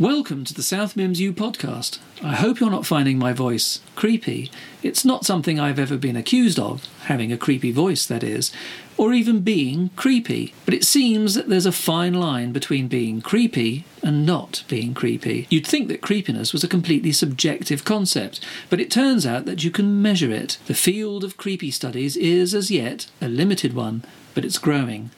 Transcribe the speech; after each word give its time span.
Welcome 0.00 0.44
to 0.44 0.54
the 0.54 0.62
South 0.62 0.94
Mimms 0.94 1.18
U 1.18 1.30
podcast. 1.30 1.98
I 2.22 2.34
hope 2.34 2.58
you're 2.58 2.70
not 2.70 2.86
finding 2.86 3.18
my 3.18 3.34
voice 3.34 3.80
creepy. 3.96 4.50
It's 4.82 5.04
not 5.04 5.26
something 5.26 5.60
I've 5.60 5.78
ever 5.78 5.98
been 5.98 6.16
accused 6.16 6.58
of, 6.58 6.88
having 7.02 7.30
a 7.30 7.36
creepy 7.36 7.70
voice, 7.70 8.06
that 8.06 8.24
is, 8.24 8.50
or 8.96 9.12
even 9.12 9.40
being 9.40 9.90
creepy. 9.96 10.54
But 10.64 10.72
it 10.72 10.86
seems 10.86 11.34
that 11.34 11.50
there's 11.50 11.66
a 11.66 11.70
fine 11.70 12.14
line 12.14 12.50
between 12.50 12.88
being 12.88 13.20
creepy 13.20 13.84
and 14.02 14.24
not 14.24 14.64
being 14.68 14.94
creepy. 14.94 15.46
You'd 15.50 15.66
think 15.66 15.88
that 15.88 16.00
creepiness 16.00 16.54
was 16.54 16.64
a 16.64 16.68
completely 16.68 17.12
subjective 17.12 17.84
concept, 17.84 18.40
but 18.70 18.80
it 18.80 18.90
turns 18.90 19.26
out 19.26 19.44
that 19.44 19.64
you 19.64 19.70
can 19.70 20.00
measure 20.00 20.30
it. 20.30 20.56
The 20.64 20.72
field 20.72 21.24
of 21.24 21.36
creepy 21.36 21.70
studies 21.70 22.16
is, 22.16 22.54
as 22.54 22.70
yet, 22.70 23.08
a 23.20 23.28
limited 23.28 23.74
one, 23.74 24.02
but 24.32 24.46
it's 24.46 24.56
growing. 24.56 25.10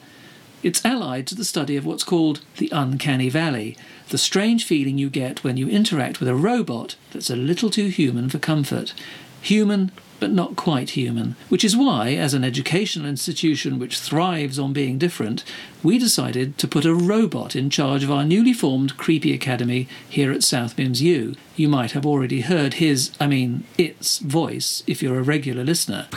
It's 0.63 0.85
allied 0.85 1.27
to 1.27 1.35
the 1.35 1.43
study 1.43 1.75
of 1.75 1.85
what's 1.85 2.05
called 2.05 2.39
the 2.55 2.69
uncanny 2.71 3.27
valley, 3.27 3.75
the 4.07 4.17
strange 4.17 4.63
feeling 4.63 4.97
you 4.97 5.09
get 5.09 5.43
when 5.43 5.57
you 5.57 5.67
interact 5.67 6.21
with 6.21 6.29
a 6.29 6.35
robot 6.35 6.95
that's 7.11 7.29
a 7.29 7.35
little 7.35 7.69
too 7.69 7.89
human 7.89 8.29
for 8.29 8.39
comfort. 8.39 8.93
Human, 9.41 9.91
but 10.21 10.31
not 10.31 10.55
quite 10.55 10.91
human. 10.91 11.35
Which 11.49 11.65
is 11.65 11.75
why, 11.75 12.11
as 12.11 12.33
an 12.33 12.45
educational 12.45 13.09
institution 13.09 13.77
which 13.77 13.99
thrives 13.99 14.57
on 14.57 14.71
being 14.71 14.97
different, 14.97 15.43
we 15.83 15.97
decided 15.97 16.57
to 16.59 16.67
put 16.67 16.85
a 16.85 16.95
robot 16.95 17.57
in 17.57 17.69
charge 17.69 18.05
of 18.05 18.11
our 18.11 18.23
newly 18.23 18.53
formed 18.53 18.95
Creepy 18.95 19.33
Academy 19.33 19.89
here 20.07 20.31
at 20.31 20.43
South 20.43 20.77
Mimms 20.77 21.01
U. 21.01 21.35
You 21.57 21.67
might 21.67 21.91
have 21.91 22.05
already 22.05 22.39
heard 22.39 22.75
his, 22.75 23.11
I 23.19 23.27
mean, 23.27 23.65
its 23.77 24.19
voice 24.19 24.81
if 24.87 25.03
you're 25.03 25.19
a 25.19 25.23
regular 25.23 25.65
listener. 25.65 26.07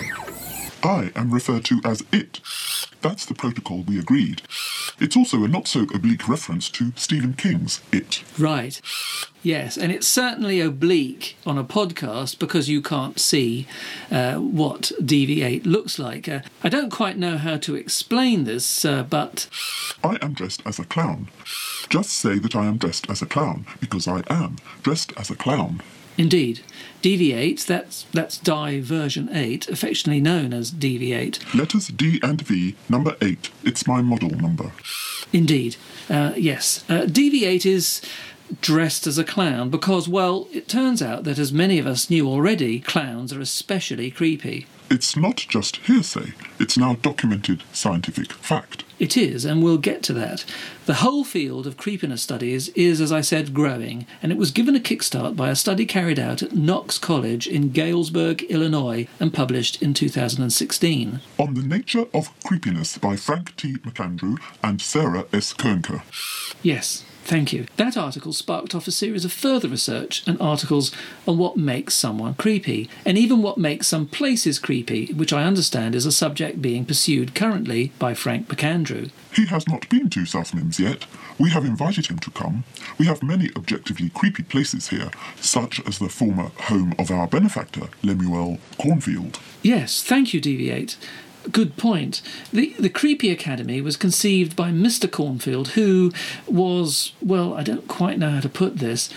I 0.87 1.11
am 1.17 1.33
referred 1.33 1.65
to 1.65 1.81
as 1.85 2.05
it. 2.13 2.41
That's 3.03 3.27
the 3.27 3.35
protocol 3.35 3.83
we 3.83 3.99
agreed. 3.99 4.43
It's 5.01 5.17
also 5.17 5.43
a 5.43 5.49
not 5.49 5.67
so 5.67 5.81
oblique 5.93 6.29
reference 6.29 6.71
to 6.71 6.93
Stephen 6.95 7.35
King's 7.35 7.81
It. 7.91 8.23
Right. 8.39 8.81
Yes, 9.43 9.77
and 9.77 9.91
it's 9.91 10.07
certainly 10.07 10.61
oblique 10.61 11.37
on 11.45 11.59
a 11.59 11.65
podcast 11.65 12.39
because 12.39 12.69
you 12.69 12.81
can't 12.81 13.19
see 13.19 13.67
uh, 14.13 14.37
what 14.37 14.93
DV8 15.01 15.67
looks 15.67 15.99
like. 15.99 16.29
Uh, 16.29 16.41
I 16.63 16.69
don't 16.69 16.91
quite 16.91 17.19
know 17.19 17.37
how 17.37 17.57
to 17.57 17.75
explain 17.75 18.45
this, 18.45 18.85
uh, 18.85 19.03
but. 19.03 19.49
I 20.05 20.19
am 20.23 20.35
dressed 20.35 20.63
as 20.65 20.79
a 20.79 20.85
clown. 20.85 21.29
Just 21.89 22.11
say 22.11 22.39
that 22.39 22.55
I 22.55 22.67
am 22.67 22.77
dressed 22.77 23.11
as 23.11 23.23
a 23.23 23.27
clown, 23.27 23.67
because 23.81 24.07
I 24.07 24.23
am 24.31 24.57
dressed 24.85 25.13
as 25.17 25.31
a 25.31 25.37
clown. 25.37 25.83
Indeed. 26.19 26.61
DV8, 27.03 27.67
that's, 27.67 28.05
that's 28.13 28.39
Die 28.39 28.81
version 28.81 29.29
8, 29.31 29.69
affectionately 29.69 30.21
known 30.21 30.53
as 30.53 30.73
DV8. 30.73 31.55
Letters 31.55 31.89
D 31.89 32.19
and 32.23 32.41
V, 32.41 32.75
number 32.89 33.17
8. 33.21 33.51
It's 33.65 33.87
my 33.87 34.03
model 34.03 34.31
number. 34.31 34.73
Indeed. 35.33 35.77
Uh, 36.09 36.33
yes. 36.37 36.85
Uh, 36.89 37.03
DV8 37.03 37.67
is 37.67 38.03
dressed 38.61 39.07
as 39.07 39.19
a 39.19 39.25
clown 39.25 39.71
because, 39.71 40.09
well, 40.09 40.49
it 40.53 40.69
turns 40.69 41.03
out 41.03 41.25
that 41.25 41.39
as 41.39 41.53
many 41.53 41.79
of 41.79 41.87
us 41.87 42.09
knew 42.09 42.29
already, 42.29 42.81
clowns 42.81 43.33
are 43.33 43.41
especially 43.41 44.11
creepy. 44.11 44.67
It's 44.89 45.17
not 45.17 45.37
just 45.37 45.79
hearsay, 45.79 46.33
it's 46.61 46.79
now 46.79 46.95
documented 46.95 47.65
scientific 47.73 48.33
fact. 48.33 48.85
It 49.01 49.17
is, 49.17 49.45
and 49.45 49.63
we'll 49.63 49.79
get 49.79 50.03
to 50.05 50.13
that. 50.15 50.45
The 50.87 50.95
whole 50.95 51.25
field 51.25 51.67
of 51.67 51.77
creepiness 51.77 52.23
studies 52.23 52.69
is, 52.71 53.01
as 53.01 53.11
I 53.11 53.21
said, 53.21 53.53
growing, 53.53 54.07
and 54.23 54.31
it 54.31 54.39
was 54.39 54.53
given 54.53 54.77
a 54.77 54.81
kickstart 54.81 55.35
by 55.35 55.51
a 55.51 55.57
study 55.57 55.87
carried 55.87 56.21
out 56.21 56.41
at 56.43 56.55
Knox 56.55 56.99
College 56.99 57.49
in 57.49 57.73
Galesburg, 57.73 58.45
Illinois, 58.45 59.09
and 59.19 59.35
published 59.35 59.83
in 59.83 59.93
2016. 59.93 61.21
On 61.39 61.55
the 61.55 61.63
Nature 61.63 62.07
of 62.15 62.31
Creepiness 62.45 62.97
by 62.97 63.17
Frank 63.17 63.57
T. 63.57 63.75
McAndrew 63.79 64.39
and 64.63 64.81
Sarah 64.81 65.27
S. 65.33 65.53
Koehnke. 65.53 66.01
Yes, 66.63 67.05
Thank 67.27 67.53
you. 67.53 67.67
That 67.77 67.97
article 67.97 68.33
sparked 68.33 68.73
off 68.73 68.87
a 68.87 68.93
series 68.93 69.25
of 69.25 69.33
further 69.33 69.69
research 69.69 70.23
and 70.29 70.41
articles 70.41 70.93
on 71.27 71.39
what 71.39 71.57
makes 71.57 71.93
someone 71.93 72.35
creepy, 72.35 72.89
and 73.05 73.19
even 73.19 73.43
what 73.43 73.59
makes 73.59 73.89
some 73.89 74.07
places 74.07 74.61
creepy, 74.61 75.13
which 75.13 75.33
I 75.33 75.43
understand 75.43 75.97
is 75.97 76.07
a 76.07 76.13
subject 76.13 76.63
being 76.63 76.85
pursued 76.85 77.35
currently 77.35 77.91
by 77.99 78.15
Frank 78.15 78.47
McAndrew. 78.47 79.11
He 79.35 79.47
has 79.47 79.67
not 79.67 79.89
been 79.89 80.09
to 80.11 80.25
South 80.25 80.53
Mimms 80.53 80.79
yet. 80.79 81.05
We 81.37 81.51
have 81.51 81.65
invited 81.65 82.07
him 82.07 82.21
to 82.21 82.31
come. 82.31 82.63
We 82.97 83.07
have 83.07 83.25
many 83.25 83.51
objectively 83.57 84.09
creepy 84.11 84.45
places 84.45 84.89
here, 84.89 85.11
such 85.41 85.85
as 85.85 85.99
the 85.99 86.09
former 86.09 86.53
home 86.61 86.95
of 86.97 87.11
our 87.11 87.27
benefactor, 87.27 87.89
Lemuel 88.05 88.59
Cornfield. 88.79 89.41
Yes, 89.63 90.01
thank 90.01 90.33
you, 90.33 90.41
DV8 90.41 90.97
good 91.51 91.77
point. 91.77 92.23
The 92.53 92.75
the 92.79 92.89
Creepy 92.89 93.31
Academy 93.31 93.81
was 93.81 93.97
conceived 93.97 94.57
by 94.57 94.71
Mr. 94.71 95.11
Cornfield, 95.11 95.69
who 95.69 96.13
was 96.47 97.13
well, 97.23 97.55
I 97.55 97.63
don't 97.63 97.89
quite 97.89 98.19
know 98.19 98.31
how 98.31 98.41
to 98.41 98.49
put 98.49 98.79
this. 98.79 99.11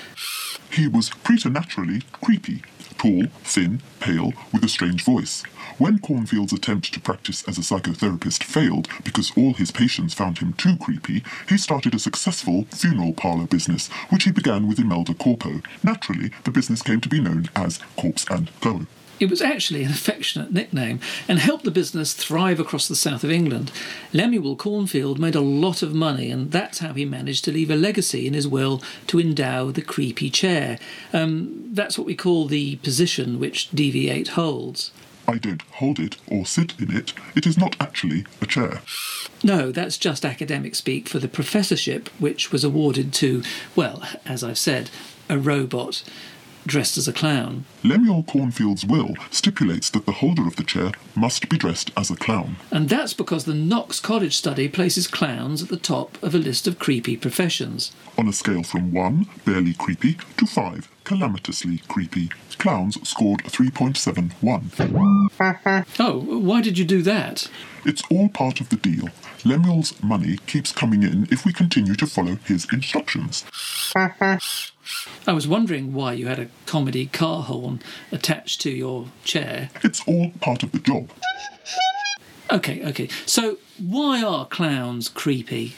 He 0.72 0.88
was 0.88 1.10
preternaturally 1.10 2.04
creepy, 2.12 2.62
tall, 2.98 3.24
thin, 3.44 3.82
pale, 4.00 4.34
with 4.54 4.64
a 4.64 4.70
strange 4.70 5.04
voice. 5.04 5.44
When 5.80 6.00
Cornfield's 6.00 6.52
attempt 6.52 6.94
to 6.94 7.00
practice 7.00 7.48
as 7.48 7.58
a 7.58 7.62
psychotherapist 7.62 8.44
failed 8.44 8.90
because 9.04 9.32
all 9.38 9.54
his 9.54 9.72
patients 9.72 10.14
found 10.14 10.40
him 10.40 10.52
too 10.54 10.76
creepy, 10.76 11.24
he 11.48 11.58
started 11.58 11.96
a 11.96 12.00
successful 12.00 12.66
funeral 12.66 13.14
parlour 13.14 13.48
business, 13.48 13.88
which 14.10 14.26
he 14.26 14.32
began 14.32 14.68
with 14.68 14.78
Imelda 14.78 15.14
Corpo. 15.14 15.62
Naturally, 15.82 16.32
the 16.44 16.52
business 16.52 16.82
came 16.82 17.00
to 17.00 17.10
be 17.10 17.22
known 17.22 17.50
as 17.56 17.80
Corpse 17.96 18.26
and 18.30 18.52
Co. 18.60 18.88
It 19.19 19.30
was 19.30 19.41
actually 19.41 19.84
an 19.84 19.91
affectionate 19.91 20.53
nickname 20.53 21.00
and 21.28 21.40
helped 21.40 21.66
the 21.66 21.72
business 21.72 22.13
thrive 22.13 22.59
across 22.59 22.88
the 22.88 22.96
south 22.96 23.24
of 23.24 23.31
England. 23.31 23.72
Lemuel 24.13 24.56
Cornfield 24.56 25.19
made 25.19 25.35
a 25.35 25.41
lot 25.41 25.81
of 25.81 25.94
money, 25.94 26.31
and 26.31 26.52
that's 26.52 26.80
how 26.80 26.94
he 26.94 27.03
managed 27.03 27.44
to 27.46 27.52
leave 27.52 27.69
a 27.69 27.75
legacy 27.75 28.28
in 28.28 28.34
his 28.34 28.47
will 28.47 28.81
to 29.07 29.19
endow 29.19 29.72
the 29.72 29.81
creepy 29.81 30.30
chair. 30.30 30.80
Um, 31.12 31.69
that's 31.74 31.97
what 31.97 32.07
we 32.07 32.16
call 32.16 32.46
the 32.46 32.78
position 32.78 33.40
which 33.40 33.69
DV8 33.72 34.30
holds. 34.30 34.91
I 35.28 35.38
don't 35.38 35.62
hold 35.74 36.00
it 36.00 36.18
or 36.28 36.46
sit 36.46 36.80
in 36.80 36.96
it. 36.96 37.13
It 37.36 37.46
is 37.46 37.57
not 37.57 37.75
actually 37.80 38.25
a 38.41 38.47
chair. 38.47 38.81
No, 39.44 39.72
that's 39.72 39.97
just 39.97 40.25
academic 40.25 40.74
speak 40.74 41.07
for 41.07 41.19
the 41.19 41.28
professorship, 41.28 42.09
which 42.18 42.51
was 42.51 42.63
awarded 42.63 43.13
to, 43.16 43.44
well, 43.75 44.01
as 44.25 44.44
I've 44.44 44.57
said, 44.57 44.90
a 45.30 45.38
robot 45.38 46.03
dressed 46.69 46.97
as 46.97 47.07
a 47.07 47.13
clown. 47.13 47.66
Lemuel 47.84 48.24
Cornfield's 48.24 48.85
will 48.85 49.16
stipulates 49.31 49.90
that 49.90 50.06
the 50.06 50.13
holder 50.13 50.47
of 50.47 50.56
the 50.56 50.63
chair 50.63 50.91
must 51.16 51.50
be 51.50 51.57
dressed 51.57 51.91
as 51.97 52.09
a 52.09 52.16
clown. 52.16 52.56
And 52.72 52.88
that's 52.88 53.13
because 53.13 53.46
the 53.46 53.53
Knox 53.53 54.00
College 54.00 54.38
study 54.38 54.69
places 54.69 55.07
clowns 55.07 55.62
at 55.62 55.69
the 55.69 55.78
top 55.78 56.22
of 56.24 56.34
a 56.34 56.38
list 56.38 56.68
of 56.68 56.80
creepy 56.80 57.18
professions. 57.18 57.91
On 58.18 58.28
a 58.28 58.34
scale 58.34 58.63
from 58.63 58.94
1, 58.94 59.28
barely 59.46 59.74
creepy, 59.74 60.18
to 60.38 60.46
5, 60.46 60.90
calamitously 61.03 61.81
creepy, 61.88 62.30
clowns 62.59 62.96
scored 63.07 63.44
3.71. 63.46 65.90
oh, 66.00 66.19
why 66.19 66.62
did 66.62 66.78
you 66.78 66.86
do 66.86 67.01
that? 67.01 67.50
It's 67.86 68.03
all 68.12 68.30
part 68.30 68.62
of 68.62 68.69
the 68.69 68.75
deal. 68.75 69.09
Lemuel's 69.46 70.02
money 70.04 70.38
keeps 70.48 70.72
coming 70.72 71.04
in 71.04 71.28
if 71.32 71.46
we 71.46 71.54
continue 71.54 71.96
to 71.96 72.06
follow 72.06 72.36
his 72.46 72.68
instructions. 72.72 73.46
I 73.96 75.34
was 75.34 75.48
wondering 75.48 75.94
why 75.94 76.14
you 76.14 76.28
had 76.28 76.40
a 76.40 76.50
comedy 76.66 77.06
car 77.06 77.44
horn 77.44 77.82
attached 78.12 78.62
to 78.62 78.70
your 78.70 79.08
chair. 79.24 79.70
It's 79.84 80.02
all 80.08 80.32
part 80.42 80.64
of 80.64 80.72
the 80.72 80.80
job. 80.80 81.12
Okay, 82.52 82.84
okay. 82.84 83.08
So, 83.28 83.60
why 83.78 84.24
are 84.24 84.46
clowns 84.46 85.08
creepy? 85.08 85.76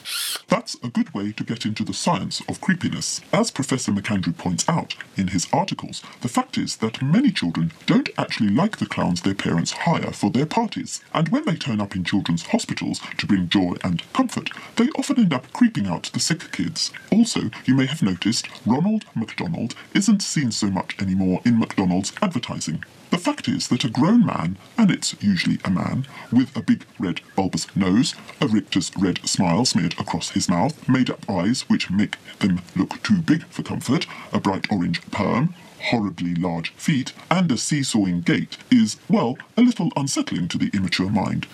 A 0.83 0.89
good 0.89 1.13
way 1.13 1.31
to 1.33 1.43
get 1.43 1.65
into 1.65 1.83
the 1.83 1.93
science 1.93 2.41
of 2.47 2.61
creepiness. 2.61 3.19
As 3.33 3.51
Professor 3.51 3.91
McAndrew 3.91 4.37
points 4.37 4.67
out 4.69 4.95
in 5.17 5.27
his 5.27 5.47
articles, 5.51 6.01
the 6.21 6.29
fact 6.29 6.57
is 6.57 6.77
that 6.77 7.01
many 7.01 7.31
children 7.31 7.71
don't 7.85 8.09
actually 8.17 8.49
like 8.49 8.77
the 8.77 8.85
clowns 8.85 9.21
their 9.21 9.35
parents 9.35 9.71
hire 9.71 10.11
for 10.11 10.29
their 10.29 10.45
parties. 10.45 11.01
And 11.13 11.29
when 11.29 11.45
they 11.45 11.55
turn 11.55 11.81
up 11.81 11.95
in 11.95 12.03
children's 12.03 12.47
hospitals 12.47 13.01
to 13.17 13.27
bring 13.27 13.49
joy 13.49 13.75
and 13.83 14.01
comfort, 14.13 14.49
they 14.77 14.89
often 14.97 15.19
end 15.19 15.33
up 15.33 15.51
creeping 15.51 15.87
out 15.87 16.09
the 16.13 16.19
sick 16.19 16.51
kids. 16.51 16.91
Also, 17.11 17.49
you 17.65 17.75
may 17.75 17.85
have 17.85 18.01
noticed 18.01 18.47
Ronald 18.65 19.05
McDonald 19.15 19.75
isn't 19.93 20.21
seen 20.21 20.51
so 20.51 20.69
much 20.69 20.95
anymore 21.01 21.41
in 21.43 21.59
McDonald's 21.59 22.13
advertising. 22.21 22.83
The 23.11 23.17
fact 23.17 23.49
is 23.49 23.67
that 23.67 23.83
a 23.83 23.89
grown 23.89 24.25
man, 24.25 24.57
and 24.77 24.89
it's 24.89 25.21
usually 25.21 25.59
a 25.65 25.69
man, 25.69 26.07
with 26.31 26.55
a 26.55 26.61
big 26.61 26.85
red 26.97 27.19
bulbous 27.35 27.67
nose, 27.75 28.15
a 28.39 28.47
rictus 28.47 28.89
red 28.97 29.19
smile 29.27 29.65
smeared 29.65 29.99
across 29.99 30.29
his 30.29 30.47
mouth, 30.47 30.87
made 30.87 31.09
up 31.09 31.29
eyes 31.29 31.63
which 31.69 31.91
make 31.91 32.15
them 32.39 32.61
look 32.73 33.03
too 33.03 33.21
big 33.21 33.45
for 33.47 33.63
comfort, 33.63 34.07
a 34.31 34.39
bright 34.39 34.71
orange 34.71 35.01
perm, 35.11 35.53
horribly 35.81 36.33
large 36.35 36.71
feet, 36.75 37.11
and 37.29 37.51
a 37.51 37.57
seesawing 37.57 38.21
gait 38.21 38.57
is, 38.71 38.95
well, 39.09 39.37
a 39.57 39.61
little 39.61 39.91
unsettling 39.97 40.47
to 40.47 40.57
the 40.57 40.71
immature 40.73 41.09
mind. 41.09 41.47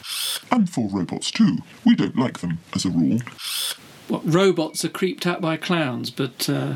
And 0.51 0.69
for 0.69 0.87
robots 0.89 1.31
too. 1.31 1.57
We 1.83 1.95
don't 1.95 2.17
like 2.17 2.39
them, 2.39 2.59
as 2.75 2.85
a 2.85 2.89
rule. 2.89 3.19
What, 4.07 4.21
robots 4.23 4.85
are 4.85 4.89
creeped 4.89 5.25
out 5.25 5.41
by 5.41 5.57
clowns, 5.57 6.11
but. 6.11 6.47
Uh... 6.47 6.75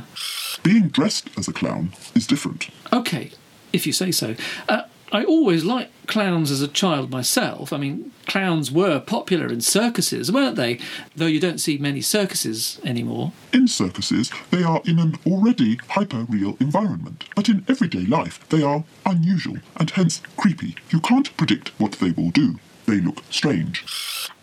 Being 0.63 0.89
dressed 0.89 1.29
as 1.37 1.47
a 1.47 1.53
clown 1.53 1.93
is 2.15 2.25
different. 2.25 2.69
Okay, 2.91 3.31
if 3.73 3.85
you 3.85 3.93
say 3.93 4.11
so. 4.11 4.35
Uh, 4.67 4.83
I 5.13 5.25
always 5.25 5.65
liked 5.65 5.91
clowns 6.07 6.51
as 6.51 6.61
a 6.61 6.69
child 6.69 7.11
myself. 7.11 7.73
I 7.73 7.77
mean, 7.77 8.13
clowns 8.27 8.71
were 8.71 9.01
popular 9.01 9.47
in 9.47 9.59
circuses, 9.59 10.31
weren't 10.31 10.55
they? 10.55 10.79
Though 11.15 11.25
you 11.25 11.41
don't 11.41 11.59
see 11.59 11.77
many 11.77 11.99
circuses 11.99 12.79
anymore. 12.85 13.33
In 13.51 13.67
circuses, 13.67 14.31
they 14.51 14.63
are 14.63 14.81
in 14.85 14.99
an 14.99 15.15
already 15.27 15.79
hyper 15.89 16.25
real 16.29 16.55
environment, 16.61 17.25
but 17.35 17.49
in 17.49 17.65
everyday 17.67 18.05
life, 18.05 18.47
they 18.49 18.63
are 18.63 18.85
unusual 19.05 19.57
and 19.75 19.89
hence 19.89 20.21
creepy. 20.37 20.75
You 20.91 21.01
can't 21.01 21.35
predict 21.35 21.77
what 21.77 21.93
they 21.93 22.11
will 22.11 22.31
do. 22.31 22.59
They 22.91 22.99
look 22.99 23.23
strange. 23.29 23.85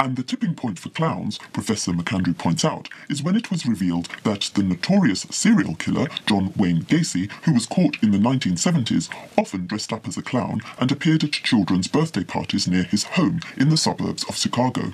And 0.01 0.17
the 0.17 0.23
tipping 0.23 0.55
point 0.55 0.79
for 0.79 0.89
clowns, 0.89 1.37
Professor 1.53 1.93
McAndrew 1.93 2.39
points 2.39 2.65
out, 2.65 2.89
is 3.11 3.23
when 3.23 3.37
it 3.37 3.51
was 3.51 3.67
revealed 3.67 4.09
that 4.25 4.51
the 4.55 4.63
notorious 4.63 5.27
serial 5.31 5.75
killer, 5.75 6.07
John 6.25 6.55
Wayne 6.57 6.83
Gacy, 6.83 7.31
who 7.45 7.53
was 7.53 7.67
caught 7.67 8.03
in 8.03 8.13
the 8.13 8.19
1970s, 8.19 9.11
often 9.37 9.67
dressed 9.67 9.93
up 9.93 10.09
as 10.09 10.17
a 10.17 10.23
clown 10.23 10.63
and 10.79 10.91
appeared 10.91 11.25
at 11.25 11.33
children's 11.33 11.89
birthday 11.89 12.25
parties 12.25 12.67
near 12.67 12.85
his 12.85 13.05
home 13.05 13.41
in 13.59 13.69
the 13.69 13.77
suburbs 13.77 14.25
of 14.25 14.39
Chicago. 14.39 14.93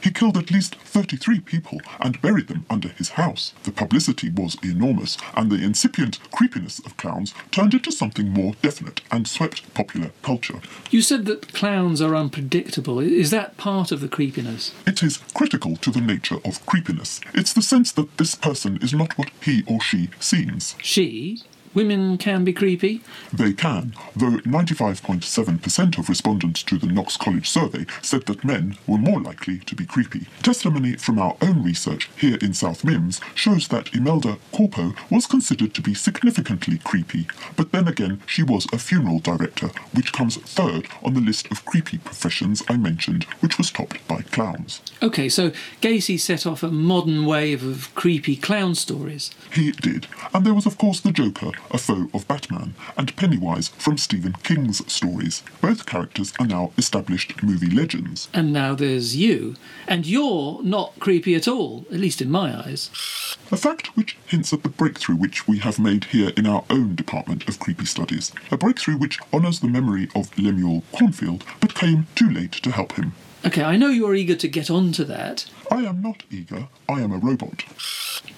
He 0.00 0.12
killed 0.12 0.36
at 0.36 0.52
least 0.52 0.76
33 0.76 1.40
people 1.40 1.80
and 1.98 2.22
buried 2.22 2.46
them 2.46 2.64
under 2.70 2.88
his 2.88 3.10
house. 3.10 3.54
The 3.64 3.72
publicity 3.72 4.30
was 4.30 4.56
enormous, 4.62 5.16
and 5.34 5.50
the 5.50 5.64
incipient 5.64 6.20
creepiness 6.30 6.78
of 6.80 6.96
clowns 6.96 7.34
turned 7.50 7.74
into 7.74 7.90
something 7.90 8.28
more 8.28 8.54
definite 8.62 9.00
and 9.10 9.26
swept 9.26 9.72
popular 9.74 10.12
culture. 10.22 10.60
You 10.90 11.02
said 11.02 11.24
that 11.26 11.52
clowns 11.52 12.00
are 12.00 12.14
unpredictable. 12.14 12.83
Is 12.88 13.30
that 13.30 13.56
part 13.56 13.92
of 13.92 14.00
the 14.00 14.08
creepiness? 14.08 14.72
It 14.86 15.02
is 15.02 15.18
critical 15.34 15.76
to 15.76 15.90
the 15.90 16.00
nature 16.00 16.38
of 16.44 16.64
creepiness. 16.66 17.20
It's 17.32 17.52
the 17.52 17.62
sense 17.62 17.92
that 17.92 18.16
this 18.18 18.34
person 18.34 18.78
is 18.82 18.92
not 18.92 19.16
what 19.16 19.30
he 19.42 19.64
or 19.66 19.80
she 19.80 20.10
seems. 20.20 20.76
She? 20.82 21.42
Women 21.74 22.18
can 22.18 22.44
be 22.44 22.52
creepy? 22.52 23.02
They 23.32 23.52
can, 23.52 23.94
though 24.14 24.38
95.7% 24.38 25.98
of 25.98 26.08
respondents 26.08 26.62
to 26.62 26.78
the 26.78 26.86
Knox 26.86 27.16
College 27.16 27.48
survey 27.48 27.84
said 28.00 28.26
that 28.26 28.44
men 28.44 28.76
were 28.86 28.98
more 28.98 29.20
likely 29.20 29.58
to 29.60 29.74
be 29.74 29.84
creepy. 29.84 30.28
Testimony 30.42 30.94
from 30.96 31.18
our 31.18 31.36
own 31.42 31.64
research 31.64 32.08
here 32.16 32.38
in 32.40 32.54
South 32.54 32.82
Mimms 32.82 33.20
shows 33.34 33.68
that 33.68 33.92
Imelda 33.94 34.38
Corpo 34.52 34.94
was 35.10 35.26
considered 35.26 35.74
to 35.74 35.82
be 35.82 35.94
significantly 35.94 36.78
creepy, 36.78 37.26
but 37.56 37.72
then 37.72 37.88
again 37.88 38.22
she 38.26 38.42
was 38.42 38.66
a 38.72 38.78
funeral 38.78 39.18
director, 39.18 39.68
which 39.92 40.12
comes 40.12 40.36
third 40.36 40.86
on 41.02 41.14
the 41.14 41.20
list 41.20 41.50
of 41.50 41.64
creepy 41.64 41.98
professions 41.98 42.62
I 42.68 42.76
mentioned, 42.76 43.24
which 43.40 43.58
was 43.58 43.70
topped 43.70 44.06
by 44.06 44.22
clowns. 44.22 44.80
Okay, 45.02 45.28
so 45.28 45.50
Gacy 45.80 46.20
set 46.20 46.46
off 46.46 46.62
a 46.62 46.70
modern 46.70 47.26
wave 47.26 47.64
of 47.64 47.92
creepy 47.94 48.36
clown 48.36 48.74
stories. 48.74 49.32
He 49.52 49.72
did, 49.72 50.06
and 50.32 50.46
there 50.46 50.54
was 50.54 50.66
of 50.66 50.78
course 50.78 51.00
the 51.00 51.12
Joker, 51.12 51.50
a 51.70 51.78
foe 51.78 52.08
of 52.14 52.26
Batman, 52.28 52.74
and 52.96 53.14
Pennywise 53.16 53.68
from 53.68 53.98
Stephen 53.98 54.34
King's 54.42 54.80
stories. 54.92 55.42
Both 55.60 55.86
characters 55.86 56.32
are 56.38 56.46
now 56.46 56.72
established 56.78 57.42
movie 57.42 57.70
legends. 57.70 58.28
And 58.32 58.52
now 58.52 58.74
there's 58.74 59.16
you. 59.16 59.56
And 59.88 60.06
you're 60.06 60.62
not 60.62 60.98
creepy 61.00 61.34
at 61.34 61.48
all, 61.48 61.84
at 61.90 62.00
least 62.00 62.22
in 62.22 62.30
my 62.30 62.56
eyes. 62.56 62.90
A 63.50 63.56
fact 63.56 63.96
which 63.96 64.16
hints 64.26 64.52
at 64.52 64.62
the 64.62 64.68
breakthrough 64.68 65.16
which 65.16 65.46
we 65.46 65.58
have 65.58 65.78
made 65.78 66.04
here 66.04 66.32
in 66.36 66.46
our 66.46 66.64
own 66.70 66.94
department 66.94 67.48
of 67.48 67.58
creepy 67.58 67.84
studies. 67.84 68.32
A 68.50 68.56
breakthrough 68.56 68.96
which 68.96 69.18
honours 69.32 69.60
the 69.60 69.68
memory 69.68 70.08
of 70.14 70.36
Lemuel 70.38 70.82
Cornfield, 70.92 71.44
but 71.60 71.74
came 71.74 72.06
too 72.14 72.30
late 72.30 72.52
to 72.52 72.70
help 72.70 72.92
him. 72.92 73.12
Okay, 73.44 73.62
I 73.62 73.76
know 73.76 73.88
you're 73.88 74.14
eager 74.14 74.36
to 74.36 74.48
get 74.48 74.70
on 74.70 74.92
to 74.92 75.04
that. 75.04 75.50
I 75.70 75.82
am 75.82 76.00
not 76.00 76.22
eager, 76.30 76.68
I 76.88 77.00
am 77.00 77.12
a 77.12 77.18
robot. 77.18 77.64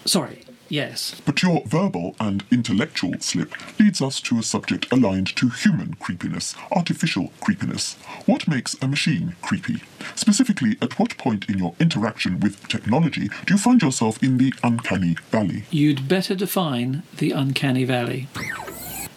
Sorry, 0.05 0.43
yes. 0.69 1.21
But 1.25 1.43
your 1.43 1.63
verbal 1.67 2.15
and 2.21 2.45
intellectual 2.51 3.15
slip 3.21 3.53
leads 3.79 4.01
us 4.03 4.21
to 4.23 4.39
a 4.39 4.43
subject 4.43 4.91
aligned 4.93 5.35
to 5.37 5.49
human 5.49 5.95
creepiness, 5.95 6.55
artificial 6.73 7.33
creepiness. 7.41 7.95
What 8.27 8.49
makes 8.49 8.77
a 8.83 8.89
machine 8.89 9.37
creepy? 9.43 9.83
Specifically, 10.15 10.77
at 10.81 10.99
what 10.99 11.17
point 11.19 11.49
in 11.49 11.59
your 11.59 11.75
interaction 11.81 12.41
with 12.41 12.67
technology 12.69 13.29
do 13.47 13.55
you 13.55 13.59
find 13.59 13.83
yourself 13.83 14.23
in 14.23 14.39
the 14.39 14.53
uncanny 14.63 15.17
valley? 15.31 15.65
You'd 15.71 16.09
better 16.09 16.35
define 16.35 17.03
the 17.17 17.33
uncanny 17.33 17.85
valley. 17.85 18.29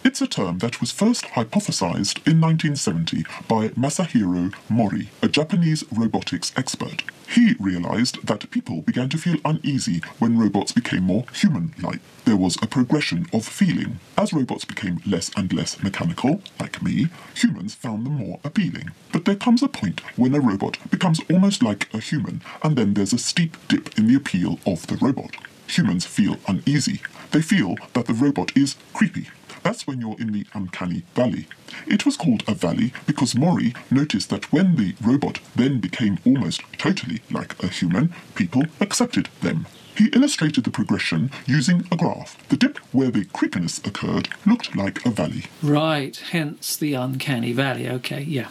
It's 0.02 0.22
a 0.22 0.26
term 0.26 0.58
that 0.60 0.80
was 0.80 0.92
first 0.92 1.24
hypothesized 1.26 2.26
in 2.26 2.40
1970 2.40 3.24
by 3.46 3.68
Masahiro 3.68 4.54
Mori, 4.70 5.10
a 5.20 5.28
Japanese 5.28 5.84
robotics 5.92 6.54
expert. 6.56 7.04
He 7.28 7.54
realized 7.60 8.26
that 8.26 8.50
people 8.50 8.80
began 8.80 9.10
to 9.10 9.18
feel 9.18 9.36
uneasy 9.44 10.00
when 10.18 10.38
robots 10.38 10.72
became 10.72 11.02
more 11.02 11.26
human 11.34 11.74
like. 11.82 12.00
There 12.24 12.38
was 12.38 12.56
a 12.62 12.66
progression 12.66 13.26
of 13.34 13.44
feeling. 13.44 14.00
As 14.16 14.32
robots 14.32 14.64
became 14.64 15.02
less 15.06 15.30
and 15.36 15.52
less 15.52 15.82
mechanical, 15.82 16.40
like 16.58 16.82
me, 16.82 17.08
humans 17.34 17.74
found 17.74 18.06
them 18.06 18.14
more 18.14 18.40
appealing. 18.42 18.92
But 19.12 19.26
there 19.26 19.36
comes 19.36 19.62
a 19.62 19.68
point 19.68 20.00
when 20.16 20.34
a 20.34 20.40
robot 20.40 20.78
becomes 20.90 21.20
almost 21.30 21.62
like 21.62 21.92
a 21.92 22.00
human, 22.00 22.40
and 22.62 22.74
then 22.74 22.94
there's 22.94 23.12
a 23.12 23.18
steep 23.18 23.54
dip 23.68 23.98
in 23.98 24.06
the 24.06 24.14
appeal 24.14 24.58
of 24.66 24.86
the 24.86 24.96
robot. 24.96 25.36
Humans 25.70 26.04
feel 26.04 26.36
uneasy. 26.48 27.00
They 27.30 27.42
feel 27.42 27.76
that 27.92 28.06
the 28.06 28.12
robot 28.12 28.50
is 28.56 28.74
creepy. 28.92 29.28
That's 29.62 29.86
when 29.86 30.00
you're 30.00 30.18
in 30.18 30.32
the 30.32 30.44
uncanny 30.52 31.04
valley. 31.14 31.46
It 31.86 32.04
was 32.04 32.16
called 32.16 32.42
a 32.48 32.54
valley 32.54 32.92
because 33.06 33.36
Mori 33.36 33.72
noticed 33.88 34.30
that 34.30 34.52
when 34.52 34.74
the 34.74 34.94
robot 35.00 35.38
then 35.54 35.78
became 35.78 36.18
almost 36.26 36.62
totally 36.76 37.22
like 37.30 37.62
a 37.62 37.68
human, 37.68 38.12
people 38.34 38.64
accepted 38.80 39.28
them. 39.42 39.66
He 39.96 40.08
illustrated 40.08 40.64
the 40.64 40.70
progression 40.72 41.30
using 41.46 41.86
a 41.92 41.96
graph. 41.96 42.36
The 42.48 42.56
dip 42.56 42.78
where 42.92 43.12
the 43.12 43.26
creepiness 43.26 43.78
occurred 43.78 44.28
looked 44.44 44.74
like 44.74 45.06
a 45.06 45.10
valley. 45.10 45.44
Right, 45.62 46.16
hence 46.16 46.76
the 46.76 46.94
uncanny 46.94 47.52
valley. 47.52 47.88
Okay, 47.88 48.22
yeah. 48.22 48.48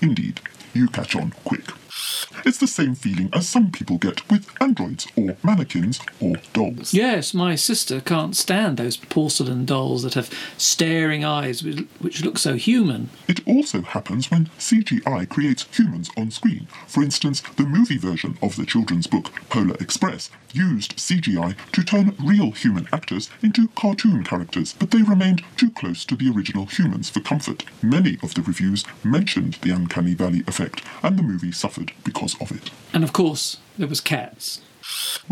Indeed, 0.00 0.40
you 0.72 0.88
catch 0.88 1.14
on 1.16 1.34
quick. 1.44 1.70
It's 2.46 2.58
the 2.58 2.68
same 2.68 2.94
feeling 2.94 3.28
as 3.32 3.48
some 3.48 3.72
people 3.72 3.98
get 3.98 4.30
with 4.30 4.48
androids 4.62 5.08
or 5.16 5.36
mannequins 5.42 5.98
or 6.20 6.36
dolls. 6.52 6.94
Yes, 6.94 7.34
my 7.34 7.56
sister 7.56 8.00
can't 8.00 8.36
stand 8.36 8.76
those 8.76 8.96
porcelain 8.96 9.64
dolls 9.64 10.04
that 10.04 10.14
have 10.14 10.30
staring 10.56 11.24
eyes 11.24 11.64
which- 11.64 12.22
look 12.22 12.38
so 12.38 12.54
human. 12.54 13.10
It 13.26 13.40
also 13.48 13.82
happens 13.82 14.30
when 14.30 14.48
CGI 14.58 15.24
creates 15.24 15.66
humans 15.76 16.08
on 16.16 16.30
screen. 16.30 16.68
For 16.86 17.02
instance, 17.02 17.42
the 17.56 17.64
movie 17.66 17.98
version 17.98 18.38
of 18.40 18.54
the 18.54 18.64
children's 18.64 19.08
book 19.08 19.32
Polar 19.48 19.76
Express 19.80 20.30
used 20.52 20.94
CGI 20.98 21.56
to 21.72 21.82
turn 21.82 22.14
real 22.18 22.52
human 22.52 22.88
actors 22.92 23.28
into 23.42 23.68
cartoon 23.74 24.22
characters, 24.22 24.72
but 24.78 24.92
they 24.92 25.02
remained 25.02 25.42
too 25.56 25.70
close 25.70 26.04
to 26.04 26.14
the 26.16 26.30
original 26.30 26.66
humans 26.66 27.10
for 27.10 27.20
comfort. 27.20 27.64
Many 27.82 28.18
of 28.22 28.34
the 28.34 28.42
reviews 28.42 28.84
mentioned 29.04 29.58
the 29.62 29.72
Uncanny 29.72 30.14
Valley 30.14 30.44
effect, 30.46 30.82
and 31.02 31.18
the 31.18 31.22
movie 31.22 31.52
suffered 31.52 31.92
because 32.04 32.35
of 32.40 32.50
it, 32.52 32.70
And 32.92 33.02
of 33.04 33.12
course, 33.12 33.56
there 33.78 33.88
was 33.88 34.00
cats. 34.00 34.60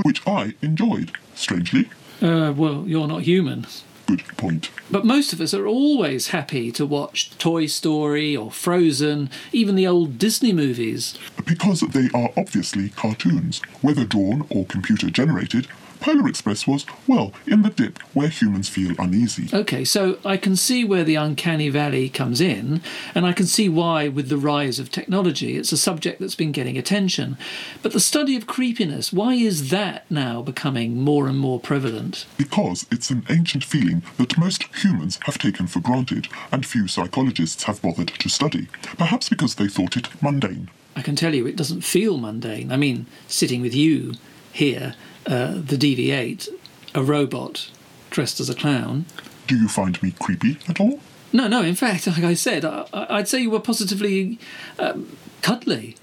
which 0.05 0.27
I 0.27 0.55
enjoyed. 0.63 1.13
Strangely, 1.35 1.89
Uh, 2.23 2.53
well, 2.57 2.85
you're 2.87 3.09
not 3.09 3.23
human. 3.23 3.67
good 4.07 4.23
point. 4.37 4.71
But 4.91 5.05
most 5.07 5.33
of 5.33 5.41
us 5.41 5.55
are 5.55 5.67
always 5.67 6.29
happy 6.29 6.71
to 6.73 6.85
watch 6.85 7.31
Toy 7.39 7.67
Story 7.67 8.37
or 8.37 8.51
Frozen, 8.53 9.31
even 9.53 9.75
the 9.77 9.87
old 9.87 10.19
Disney 10.19 10.53
movies. 10.53 11.15
Because 11.47 11.81
they 11.81 12.09
are 12.15 12.31
obviously 12.37 12.91
cartoons, 12.91 13.61
whether 13.81 14.05
drawn 14.05 14.45
or 14.51 14.67
computer 14.67 15.09
generated, 15.11 15.67
Polar 16.05 16.29
Express 16.29 16.67
was, 16.67 16.85
well, 17.07 17.33
in 17.47 17.63
the 17.63 17.71
dip 17.71 17.99
where 18.13 18.29
humans 18.29 18.69
feel 18.69 18.95
uneasy. 18.99 19.49
Okay, 19.57 19.87
so 19.87 20.19
I 20.23 20.37
can 20.37 20.55
see 20.55 20.85
where 20.85 21.03
the 21.03 21.15
uncanny 21.15 21.71
valley 21.71 22.11
comes 22.11 22.43
in, 22.43 22.83
and 23.15 23.25
I 23.25 23.33
can 23.33 23.47
see 23.47 23.71
why, 23.71 24.09
with 24.09 24.29
the 24.29 24.37
rise 24.37 24.79
of 24.79 24.91
technology, 24.91 25.57
it's 25.57 25.73
a 25.73 25.79
subject 25.79 26.21
that's 26.21 26.35
been 26.35 26.53
getting 26.53 26.77
attention. 26.77 27.39
But 27.81 27.93
the 27.93 28.01
study 28.01 28.37
of 28.37 28.47
creepiness, 28.47 29.15
why 29.15 29.33
is 29.33 29.71
that 29.71 30.05
now 30.11 30.43
becoming 30.43 31.01
more 31.01 31.27
and 31.27 31.39
more 31.39 31.59
prevalent? 31.59 32.27
Because 32.37 32.85
it's 32.91 33.09
an 33.09 33.25
ancient 33.31 33.65
feeling 33.65 34.03
that 34.19 34.37
most 34.37 34.65
humans 34.83 35.19
have 35.23 35.39
taken 35.39 35.67
for 35.67 35.81
granted 35.81 36.29
and 36.53 36.67
few 36.67 36.87
psychologists 36.87 37.63
have 37.63 37.81
bothered 37.81 38.09
to 38.09 38.29
study, 38.29 38.69
perhaps 38.99 39.31
because 39.31 39.55
they 39.55 39.69
thought 39.69 39.97
it 39.97 40.11
mundane. 40.23 40.69
I 40.95 41.01
can 41.01 41.17
tell 41.17 41.35
you 41.35 41.47
it 41.47 41.57
doesn't 41.57 41.81
feel 41.81 42.19
mundane. 42.19 42.71
I 42.71 42.77
mean, 42.77 43.07
sitting 43.27 43.63
with 43.63 43.75
you 43.75 44.13
here, 44.53 44.95
uh, 45.27 45.53
the 45.55 45.77
DV8, 45.77 46.49
a 46.95 47.03
robot 47.03 47.71
dressed 48.11 48.41
as 48.41 48.49
a 48.49 48.55
clown. 48.55 49.07
Do 49.47 49.57
you 49.57 49.69
find 49.69 50.01
me 50.03 50.13
creepy 50.19 50.59
at 50.69 50.81
all? 50.81 51.01
No, 51.33 51.49
no, 51.49 51.63
in 51.63 51.75
fact, 51.75 52.07
like 52.07 52.23
I 52.23 52.35
said, 52.35 52.65
I, 52.65 52.87
I'd 52.93 53.29
say 53.29 53.41
you 53.41 53.51
were 53.51 53.61
positively 53.61 54.39
um, 54.79 55.17
cuddly. 55.43 55.97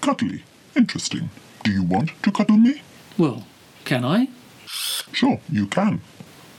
Cuddly. 0.00 0.42
Interesting. 0.74 1.30
Do 1.62 1.70
you 1.72 1.82
want 1.82 2.10
to 2.22 2.32
cuddle 2.32 2.56
me? 2.56 2.82
Well, 3.18 3.46
can 3.84 4.04
I? 4.04 4.28
Sure, 5.12 5.40
you 5.50 5.66
can. 5.66 6.00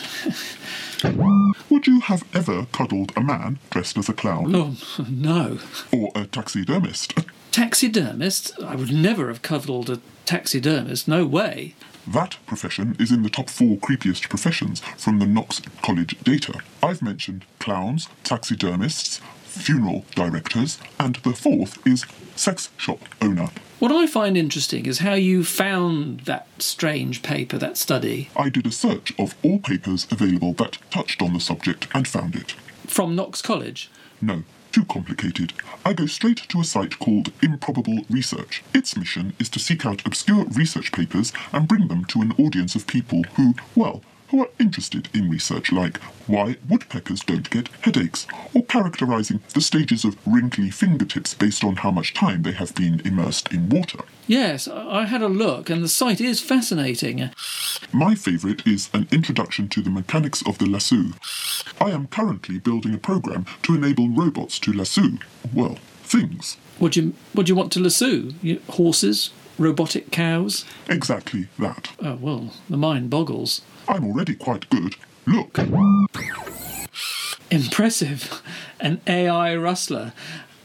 Would 1.86 1.92
you 1.94 2.00
have 2.00 2.24
ever 2.34 2.66
cuddled 2.72 3.12
a 3.16 3.20
man 3.20 3.60
dressed 3.70 3.96
as 3.96 4.08
a 4.08 4.12
clown 4.12 4.56
Oh, 4.56 4.74
no. 5.08 5.60
or 5.92 6.10
a 6.16 6.26
taxidermist? 6.26 7.14
Taxidermist? 7.52 8.60
I 8.60 8.74
would 8.74 8.90
never 8.92 9.28
have 9.28 9.42
cuddled 9.42 9.88
a 9.88 10.00
taxidermist. 10.24 11.06
No 11.06 11.24
way. 11.24 11.74
That 12.06 12.36
profession 12.46 12.96
is 13.00 13.10
in 13.10 13.24
the 13.24 13.30
top 13.30 13.50
four 13.50 13.78
creepiest 13.78 14.28
professions 14.28 14.80
from 14.96 15.18
the 15.18 15.26
Knox 15.26 15.60
College 15.82 16.16
data. 16.22 16.60
I've 16.80 17.02
mentioned 17.02 17.44
clowns, 17.58 18.08
taxidermists, 18.22 19.20
funeral 19.42 20.04
directors, 20.14 20.78
and 21.00 21.16
the 21.16 21.32
fourth 21.32 21.84
is 21.84 22.06
sex 22.36 22.70
shop 22.76 23.00
owner. 23.20 23.48
What 23.80 23.90
I 23.90 24.06
find 24.06 24.36
interesting 24.36 24.86
is 24.86 25.00
how 25.00 25.14
you 25.14 25.42
found 25.42 26.20
that 26.20 26.46
strange 26.58 27.22
paper, 27.22 27.58
that 27.58 27.76
study. 27.76 28.30
I 28.36 28.50
did 28.50 28.66
a 28.66 28.70
search 28.70 29.12
of 29.18 29.34
all 29.42 29.58
papers 29.58 30.06
available 30.10 30.52
that 30.54 30.78
touched 30.90 31.20
on 31.20 31.32
the 31.32 31.40
subject 31.40 31.88
and 31.92 32.06
found 32.06 32.36
it. 32.36 32.52
From 32.86 33.16
Knox 33.16 33.42
College? 33.42 33.90
No, 34.22 34.44
too 34.76 34.84
complicated. 34.84 35.54
I 35.86 35.94
go 35.94 36.04
straight 36.04 36.36
to 36.50 36.60
a 36.60 36.64
site 36.64 36.98
called 36.98 37.32
Improbable 37.40 38.04
Research. 38.10 38.62
Its 38.74 38.94
mission 38.94 39.32
is 39.38 39.48
to 39.48 39.58
seek 39.58 39.86
out 39.86 40.06
obscure 40.06 40.44
research 40.44 40.92
papers 40.92 41.32
and 41.50 41.66
bring 41.66 41.88
them 41.88 42.04
to 42.04 42.20
an 42.20 42.32
audience 42.32 42.74
of 42.74 42.86
people 42.86 43.22
who, 43.36 43.54
well, 43.74 44.02
who 44.28 44.42
are 44.42 44.48
interested 44.58 45.08
in 45.14 45.30
research 45.30 45.72
like 45.72 45.98
why 46.26 46.56
woodpeckers 46.68 47.20
don't 47.20 47.50
get 47.50 47.68
headaches, 47.82 48.26
or 48.54 48.64
characterizing 48.64 49.40
the 49.54 49.60
stages 49.60 50.04
of 50.04 50.16
wrinkly 50.26 50.70
fingertips 50.70 51.34
based 51.34 51.62
on 51.62 51.76
how 51.76 51.90
much 51.90 52.14
time 52.14 52.42
they 52.42 52.52
have 52.52 52.74
been 52.74 53.00
immersed 53.04 53.52
in 53.52 53.68
water. 53.68 54.00
Yes, 54.26 54.66
I 54.66 55.06
had 55.06 55.22
a 55.22 55.28
look, 55.28 55.70
and 55.70 55.82
the 55.82 55.88
site 55.88 56.20
is 56.20 56.40
fascinating. 56.40 57.30
My 57.92 58.14
favourite 58.14 58.66
is 58.66 58.90
An 58.92 59.06
Introduction 59.12 59.68
to 59.68 59.82
the 59.82 59.90
Mechanics 59.90 60.42
of 60.46 60.58
the 60.58 60.66
Lasso. 60.66 61.12
I 61.80 61.90
am 61.90 62.08
currently 62.08 62.58
building 62.58 62.94
a 62.94 62.98
program 62.98 63.46
to 63.62 63.74
enable 63.74 64.08
robots 64.08 64.58
to 64.60 64.72
lasso, 64.72 65.02
well, 65.54 65.78
things. 66.02 66.56
Would 66.80 66.96
you 66.96 67.14
would 67.34 67.48
you 67.48 67.54
want 67.54 67.72
to 67.72 67.80
lasso 67.80 68.30
horses, 68.70 69.30
robotic 69.58 70.10
cows? 70.10 70.64
Exactly 70.88 71.48
that. 71.58 71.92
Oh 72.02 72.16
well, 72.20 72.52
the 72.68 72.76
mind 72.76 73.10
boggles. 73.10 73.62
I'm 73.88 74.04
already 74.04 74.34
quite 74.34 74.68
good. 74.70 74.96
Look, 75.26 75.58
Impressive. 77.50 78.42
An 78.80 79.00
AI 79.06 79.54
rustler. 79.56 80.12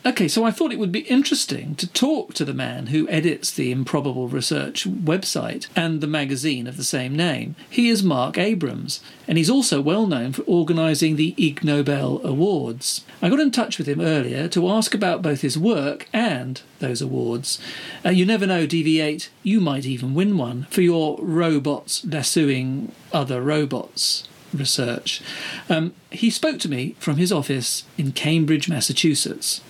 Okay, 0.03 0.27
so 0.27 0.43
I 0.43 0.49
thought 0.49 0.71
it 0.71 0.79
would 0.79 0.91
be 0.91 1.01
interesting 1.01 1.75
to 1.75 1.85
talk 1.85 2.33
to 2.33 2.43
the 2.43 2.55
man 2.55 2.87
who 2.87 3.07
edits 3.09 3.51
the 3.51 3.71
Improbable 3.71 4.27
Research 4.27 4.87
website 4.87 5.67
and 5.75 6.01
the 6.01 6.07
magazine 6.07 6.65
of 6.65 6.75
the 6.75 6.83
same 6.83 7.15
name. 7.15 7.55
He 7.69 7.87
is 7.87 8.01
Marc 8.01 8.35
Abrahams, 8.35 8.99
and 9.27 9.37
he's 9.37 9.49
also 9.49 9.79
well 9.79 10.07
known 10.07 10.33
for 10.33 10.41
organising 10.47 11.17
the 11.17 11.35
Ig 11.37 11.63
Nobel 11.63 12.19
Awards. 12.23 13.05
I 13.21 13.29
got 13.29 13.39
in 13.39 13.51
touch 13.51 13.77
with 13.77 13.87
him 13.87 14.01
earlier 14.01 14.47
to 14.47 14.69
ask 14.69 14.95
about 14.95 15.21
both 15.21 15.41
his 15.41 15.55
work 15.55 16.09
and 16.11 16.59
those 16.79 17.03
awards. 17.03 17.59
Uh, 18.03 18.09
you 18.09 18.25
never 18.25 18.47
know, 18.47 18.65
DV8, 18.65 19.29
you 19.43 19.61
might 19.61 19.85
even 19.85 20.15
win 20.15 20.35
one 20.35 20.63
for 20.71 20.81
your 20.81 21.19
robots 21.21 22.03
lassoing 22.03 22.91
other 23.13 23.39
robots 23.39 24.27
research. 24.51 25.21
Um, 25.69 25.93
he 26.09 26.31
spoke 26.31 26.57
to 26.61 26.69
me 26.69 26.95
from 26.97 27.17
his 27.17 27.31
office 27.31 27.83
in 27.99 28.13
Cambridge, 28.13 28.67
Massachusetts. 28.67 29.61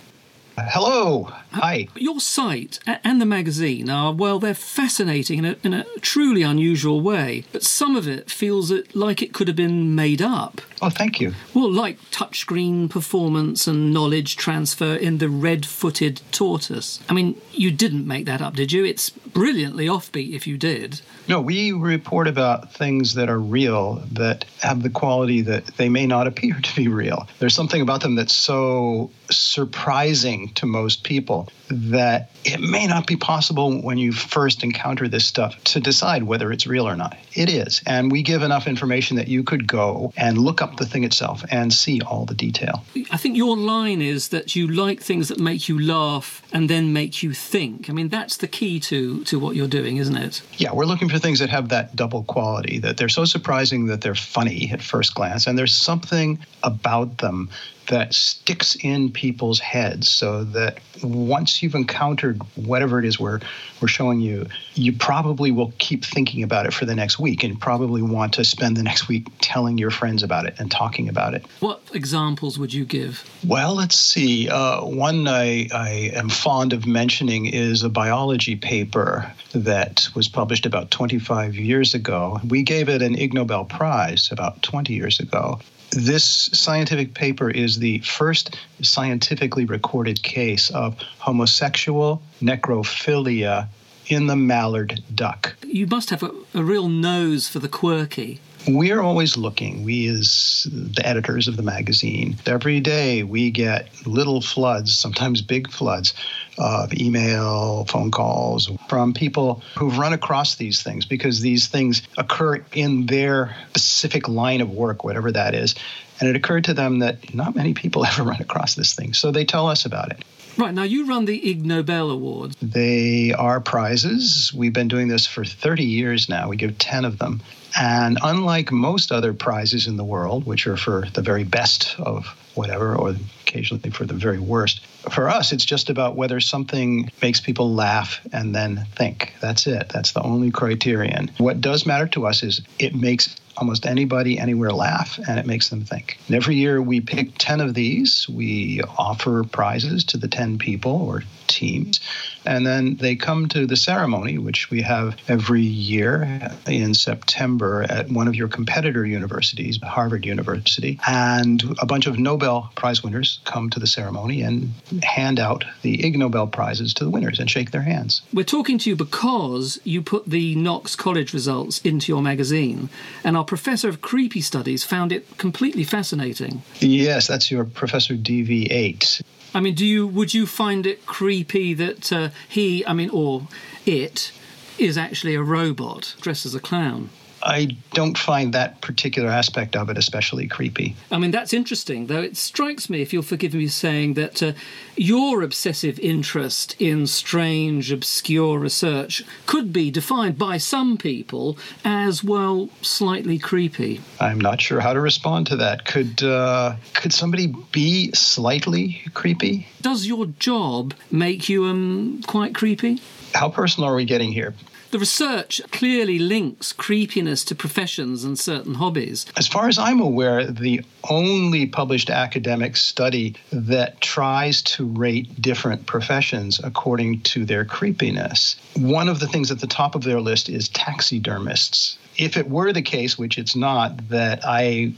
Hello. 0.56 1.24
Uh, 1.24 1.38
Hi. 1.52 1.88
Your 1.96 2.20
site 2.20 2.78
and 2.86 3.20
the 3.20 3.26
magazine 3.26 3.90
are, 3.90 4.12
well, 4.12 4.38
they're 4.38 4.54
fascinating 4.54 5.38
in 5.40 5.44
a, 5.44 5.56
in 5.62 5.74
a 5.74 5.84
truly 6.00 6.42
unusual 6.42 7.00
way, 7.00 7.44
but 7.52 7.62
some 7.62 7.96
of 7.96 8.08
it 8.08 8.30
feels 8.30 8.70
it 8.70 8.94
like 8.94 9.22
it 9.22 9.32
could 9.32 9.48
have 9.48 9.56
been 9.56 9.94
made 9.94 10.22
up. 10.22 10.60
Oh, 10.80 10.90
thank 10.90 11.20
you. 11.20 11.32
Well, 11.54 11.70
like 11.70 11.98
touchscreen 12.10 12.90
performance 12.90 13.66
and 13.66 13.92
knowledge 13.92 14.36
transfer 14.36 14.94
in 14.94 15.18
the 15.18 15.28
red 15.28 15.64
footed 15.64 16.22
tortoise. 16.32 17.00
I 17.08 17.12
mean, 17.12 17.40
you 17.52 17.70
didn't 17.70 18.06
make 18.06 18.26
that 18.26 18.42
up, 18.42 18.54
did 18.56 18.72
you? 18.72 18.84
It's 18.84 19.10
brilliantly 19.10 19.86
offbeat 19.86 20.34
if 20.34 20.46
you 20.46 20.58
did. 20.58 21.00
No, 21.28 21.40
we 21.40 21.72
report 21.72 22.26
about 22.26 22.72
things 22.74 23.14
that 23.14 23.30
are 23.30 23.38
real 23.38 24.02
that 24.12 24.44
have 24.60 24.82
the 24.82 24.90
quality 24.90 25.40
that 25.42 25.66
they 25.76 25.88
may 25.88 26.06
not 26.06 26.26
appear 26.26 26.54
to 26.62 26.76
be 26.76 26.88
real. 26.88 27.28
There's 27.38 27.54
something 27.54 27.80
about 27.80 28.00
them 28.00 28.16
that's 28.16 28.34
so 28.34 29.10
surprising 29.30 30.41
to 30.50 30.66
most 30.66 31.04
people 31.04 31.48
that 31.68 32.30
it 32.44 32.60
may 32.60 32.86
not 32.86 33.06
be 33.06 33.16
possible 33.16 33.80
when 33.80 33.98
you 33.98 34.12
first 34.12 34.62
encounter 34.62 35.08
this 35.08 35.26
stuff 35.26 35.62
to 35.64 35.80
decide 35.80 36.24
whether 36.24 36.52
it's 36.52 36.66
real 36.66 36.88
or 36.88 36.96
not. 36.96 37.16
It 37.34 37.48
is. 37.48 37.82
And 37.86 38.10
we 38.10 38.22
give 38.22 38.42
enough 38.42 38.66
information 38.66 39.16
that 39.16 39.28
you 39.28 39.42
could 39.42 39.66
go 39.66 40.12
and 40.16 40.38
look 40.38 40.60
up 40.60 40.76
the 40.76 40.86
thing 40.86 41.04
itself 41.04 41.44
and 41.50 41.72
see 41.72 42.00
all 42.02 42.26
the 42.26 42.34
detail. 42.34 42.84
I 43.10 43.16
think 43.16 43.36
your 43.36 43.56
line 43.56 44.02
is 44.02 44.28
that 44.28 44.54
you 44.54 44.66
like 44.66 45.00
things 45.00 45.28
that 45.28 45.38
make 45.38 45.68
you 45.68 45.78
laugh 45.78 46.42
and 46.52 46.68
then 46.68 46.92
make 46.92 47.22
you 47.22 47.32
think. 47.32 47.88
I 47.88 47.92
mean, 47.92 48.08
that's 48.08 48.36
the 48.36 48.48
key 48.48 48.80
to, 48.80 49.24
to 49.24 49.38
what 49.38 49.56
you're 49.56 49.68
doing, 49.68 49.96
isn't 49.96 50.16
it? 50.16 50.42
Yeah, 50.56 50.72
we're 50.72 50.84
looking 50.84 51.08
for 51.08 51.18
things 51.18 51.38
that 51.38 51.48
have 51.50 51.70
that 51.70 51.96
double 51.96 52.24
quality, 52.24 52.78
that 52.80 52.96
they're 52.96 53.08
so 53.08 53.24
surprising 53.24 53.86
that 53.86 54.00
they're 54.00 54.14
funny 54.14 54.70
at 54.72 54.82
first 54.82 55.14
glance, 55.14 55.46
and 55.46 55.58
there's 55.58 55.74
something 55.74 56.38
about 56.62 57.18
them 57.18 57.48
that 57.88 58.14
sticks 58.14 58.76
in 58.76 59.10
people's 59.10 59.58
heads 59.58 60.08
so 60.08 60.44
that 60.44 60.78
once 61.02 61.62
you've 61.62 61.74
encountered 61.74 62.40
whatever 62.54 62.98
it 62.98 63.04
is 63.04 63.18
we're, 63.18 63.40
we're 63.80 63.88
showing 63.88 64.20
you, 64.20 64.46
you 64.74 64.92
probably 64.92 65.50
will 65.50 65.72
keep 65.78 66.04
thinking 66.04 66.42
about 66.42 66.66
it 66.66 66.72
for 66.72 66.84
the 66.84 66.94
next 66.94 67.18
week 67.18 67.42
and 67.42 67.60
probably 67.60 68.02
want 68.02 68.34
to 68.34 68.44
spend 68.44 68.76
the 68.76 68.82
next 68.92 69.08
week 69.08 69.26
telling 69.40 69.78
your 69.78 69.90
friends 69.90 70.22
about 70.22 70.46
it 70.46 70.54
and 70.58 70.70
talking 70.70 71.08
about 71.08 71.34
it. 71.34 71.44
What 71.60 71.82
examples 71.92 72.58
would 72.58 72.72
you 72.72 72.84
give? 72.84 73.28
Well, 73.46 73.74
let's 73.74 73.96
see. 73.96 74.48
Uh, 74.48 74.84
one 74.84 75.26
I, 75.28 75.68
I 75.72 76.10
am 76.14 76.28
fond 76.28 76.72
of 76.72 76.86
mentioning 76.86 77.46
is 77.46 77.82
a 77.82 77.88
biology 77.88 78.56
paper 78.56 79.32
that 79.52 80.08
was 80.14 80.28
published 80.28 80.66
about 80.66 80.90
25 80.90 81.56
years 81.56 81.94
ago. 81.94 82.40
We 82.48 82.62
gave 82.62 82.88
it 82.88 83.02
an 83.02 83.16
Ig 83.16 83.34
Nobel 83.34 83.64
Prize 83.64 84.30
about 84.30 84.62
20 84.62 84.94
years 84.94 85.20
ago. 85.20 85.60
This 85.94 86.24
scientific 86.52 87.12
paper 87.12 87.50
is 87.50 87.78
the 87.78 87.98
first 87.98 88.56
scientifically 88.80 89.66
recorded 89.66 90.22
case 90.22 90.70
of 90.70 90.96
homosexual 91.18 92.22
necrophilia 92.40 93.68
in 94.06 94.26
the 94.26 94.36
mallard 94.36 95.02
duck. 95.14 95.54
You 95.66 95.86
must 95.86 96.10
have 96.10 96.22
a, 96.22 96.32
a 96.54 96.62
real 96.62 96.88
nose 96.88 97.48
for 97.48 97.58
the 97.58 97.68
quirky. 97.68 98.40
We're 98.66 99.00
always 99.00 99.36
looking. 99.36 99.84
We, 99.84 100.06
as 100.08 100.68
the 100.70 101.04
editors 101.04 101.48
of 101.48 101.56
the 101.56 101.62
magazine, 101.62 102.36
every 102.46 102.80
day 102.80 103.22
we 103.22 103.50
get 103.50 104.06
little 104.06 104.40
floods, 104.40 104.96
sometimes 104.96 105.42
big 105.42 105.70
floods, 105.70 106.14
of 106.58 106.92
email, 106.92 107.84
phone 107.86 108.10
calls 108.10 108.70
from 108.88 109.14
people 109.14 109.62
who've 109.78 109.96
run 109.96 110.12
across 110.12 110.56
these 110.56 110.82
things 110.82 111.06
because 111.06 111.40
these 111.40 111.68
things 111.68 112.02
occur 112.18 112.64
in 112.72 113.06
their 113.06 113.56
specific 113.70 114.28
line 114.28 114.60
of 114.60 114.70
work, 114.70 115.02
whatever 115.02 115.32
that 115.32 115.54
is. 115.54 115.74
And 116.20 116.28
it 116.28 116.36
occurred 116.36 116.64
to 116.64 116.74
them 116.74 117.00
that 117.00 117.34
not 117.34 117.56
many 117.56 117.74
people 117.74 118.04
ever 118.06 118.22
run 118.22 118.40
across 118.40 118.74
this 118.74 118.94
thing. 118.94 119.14
So 119.14 119.30
they 119.30 119.44
tell 119.44 119.68
us 119.68 119.86
about 119.86 120.12
it. 120.12 120.24
Right, 120.58 120.74
now 120.74 120.82
you 120.82 121.06
run 121.06 121.24
the 121.24 121.50
Ig 121.50 121.64
Nobel 121.64 122.10
Awards. 122.10 122.56
They 122.60 123.32
are 123.32 123.58
prizes. 123.60 124.52
We've 124.54 124.72
been 124.72 124.88
doing 124.88 125.08
this 125.08 125.26
for 125.26 125.46
30 125.46 125.84
years 125.84 126.28
now. 126.28 126.48
We 126.48 126.56
give 126.56 126.76
10 126.76 127.06
of 127.06 127.18
them. 127.18 127.40
And 127.78 128.18
unlike 128.22 128.70
most 128.70 129.12
other 129.12 129.32
prizes 129.32 129.86
in 129.86 129.96
the 129.96 130.04
world, 130.04 130.44
which 130.46 130.66
are 130.66 130.76
for 130.76 131.06
the 131.14 131.22
very 131.22 131.44
best 131.44 131.96
of 131.98 132.26
whatever, 132.54 132.94
or 132.94 133.14
occasionally 133.42 133.90
for 133.90 134.04
the 134.04 134.14
very 134.14 134.38
worst, 134.38 134.84
for 135.10 135.28
us, 135.28 135.52
it's 135.52 135.64
just 135.64 135.90
about 135.90 136.16
whether 136.16 136.40
something 136.40 137.10
makes 137.20 137.40
people 137.40 137.72
laugh 137.74 138.20
and 138.32 138.54
then 138.54 138.86
think. 138.96 139.34
That's 139.40 139.66
it. 139.66 139.88
That's 139.88 140.12
the 140.12 140.22
only 140.22 140.50
criterion. 140.50 141.30
What 141.38 141.60
does 141.60 141.86
matter 141.86 142.06
to 142.08 142.26
us 142.26 142.42
is 142.42 142.62
it 142.78 142.94
makes 142.94 143.36
almost 143.56 143.86
anybody 143.86 144.38
anywhere 144.38 144.72
laugh 144.72 145.18
and 145.28 145.38
it 145.38 145.46
makes 145.46 145.68
them 145.68 145.84
think. 145.84 146.18
And 146.26 146.36
every 146.36 146.54
year 146.54 146.80
we 146.80 147.00
pick 147.00 147.32
10 147.38 147.60
of 147.60 147.74
these. 147.74 148.26
We 148.28 148.80
offer 148.82 149.44
prizes 149.44 150.04
to 150.04 150.16
the 150.16 150.28
10 150.28 150.58
people 150.58 150.92
or 150.92 151.22
teams. 151.48 152.00
And 152.46 152.66
then 152.66 152.96
they 152.96 153.14
come 153.14 153.48
to 153.48 153.66
the 153.66 153.76
ceremony, 153.76 154.38
which 154.38 154.70
we 154.70 154.82
have 154.82 155.16
every 155.28 155.62
year 155.62 156.40
in 156.66 156.94
September 156.94 157.82
at 157.82 158.08
one 158.08 158.26
of 158.26 158.34
your 158.34 158.48
competitor 158.48 159.04
universities, 159.04 159.78
Harvard 159.82 160.24
University. 160.24 160.98
And 161.06 161.62
a 161.78 161.86
bunch 161.86 162.06
of 162.06 162.18
Nobel 162.18 162.70
Prize 162.74 163.02
winners 163.02 163.31
come 163.44 163.70
to 163.70 163.80
the 163.80 163.86
ceremony 163.86 164.42
and 164.42 164.72
hand 165.02 165.38
out 165.38 165.64
the 165.82 166.04
Ig 166.04 166.18
Nobel 166.18 166.46
Prizes 166.46 166.94
to 166.94 167.04
the 167.04 167.10
winners 167.10 167.38
and 167.38 167.50
shake 167.50 167.70
their 167.70 167.82
hands. 167.82 168.22
We're 168.32 168.44
talking 168.44 168.78
to 168.78 168.90
you 168.90 168.96
because 168.96 169.80
you 169.84 170.02
put 170.02 170.26
the 170.26 170.54
Knox 170.56 170.96
College 170.96 171.32
results 171.32 171.80
into 171.82 172.12
your 172.12 172.22
magazine, 172.22 172.88
and 173.24 173.36
our 173.36 173.44
professor 173.44 173.88
of 173.88 174.00
creepy 174.00 174.40
studies 174.40 174.84
found 174.84 175.12
it 175.12 175.38
completely 175.38 175.84
fascinating. 175.84 176.62
Yes, 176.80 177.26
that's 177.26 177.50
your 177.50 177.64
Professor 177.64 178.14
DV8. 178.14 179.22
I 179.54 179.60
mean, 179.60 179.74
do 179.74 179.84
you 179.84 180.06
would 180.06 180.32
you 180.32 180.46
find 180.46 180.86
it 180.86 181.04
creepy 181.06 181.74
that 181.74 182.12
uh, 182.12 182.28
he, 182.48 182.86
I 182.86 182.92
mean, 182.92 183.10
or 183.10 183.48
it, 183.84 184.32
is 184.78 184.96
actually 184.96 185.34
a 185.34 185.42
robot 185.42 186.14
dressed 186.20 186.46
as 186.46 186.54
a 186.54 186.60
clown? 186.60 187.10
I 187.42 187.76
don't 187.92 188.16
find 188.16 188.54
that 188.54 188.80
particular 188.80 189.28
aspect 189.28 189.76
of 189.76 189.90
it 189.90 189.98
especially 189.98 190.46
creepy. 190.48 190.94
I 191.10 191.18
mean, 191.18 191.30
that's 191.30 191.52
interesting, 191.52 192.06
though 192.06 192.22
it 192.22 192.36
strikes 192.36 192.88
me, 192.88 193.02
if 193.02 193.12
you'll 193.12 193.22
forgive 193.22 193.54
me 193.54 193.68
saying, 193.68 194.14
that 194.14 194.42
uh, 194.42 194.52
your 194.96 195.42
obsessive 195.42 195.98
interest 195.98 196.76
in 196.78 197.06
strange, 197.06 197.90
obscure 197.90 198.58
research 198.58 199.24
could 199.46 199.72
be 199.72 199.90
defined 199.90 200.38
by 200.38 200.58
some 200.58 200.96
people 200.96 201.58
as, 201.84 202.22
well, 202.22 202.68
slightly 202.80 203.38
creepy. 203.38 204.00
I'm 204.20 204.40
not 204.40 204.60
sure 204.60 204.80
how 204.80 204.92
to 204.92 205.00
respond 205.00 205.48
to 205.48 205.56
that. 205.56 205.84
Could, 205.84 206.22
uh, 206.22 206.76
could 206.94 207.12
somebody 207.12 207.54
be 207.72 208.12
slightly 208.12 209.02
creepy? 209.14 209.66
Does 209.80 210.06
your 210.06 210.26
job 210.26 210.94
make 211.10 211.48
you 211.48 211.64
um, 211.64 212.22
quite 212.26 212.54
creepy? 212.54 213.00
How 213.34 213.48
personal 213.48 213.88
are 213.88 213.96
we 213.96 214.04
getting 214.04 214.32
here? 214.32 214.54
The 214.92 214.98
research 214.98 215.62
clearly 215.70 216.18
links 216.18 216.74
creepiness 216.74 217.44
to 217.44 217.54
professions 217.54 218.24
and 218.24 218.38
certain 218.38 218.74
hobbies. 218.74 219.24
As 219.38 219.48
far 219.48 219.66
as 219.66 219.78
I'm 219.78 220.00
aware, 220.00 220.44
the 220.44 220.82
only 221.08 221.64
published 221.64 222.10
academic 222.10 222.76
study 222.76 223.34
that 223.50 224.02
tries 224.02 224.60
to 224.74 224.84
rate 224.84 225.40
different 225.40 225.86
professions 225.86 226.60
according 226.62 227.22
to 227.22 227.46
their 227.46 227.64
creepiness. 227.64 228.56
One 228.76 229.08
of 229.08 229.18
the 229.18 229.28
things 229.28 229.50
at 229.50 229.60
the 229.60 229.66
top 229.66 229.94
of 229.94 230.04
their 230.04 230.20
list 230.20 230.50
is 230.50 230.68
taxidermists 230.68 231.96
if 232.18 232.36
it 232.36 232.50
were 232.50 232.72
the 232.72 232.82
case, 232.82 233.18
which 233.18 233.38
it's 233.38 233.56
not, 233.56 234.08
that 234.08 234.40
I 234.44 234.92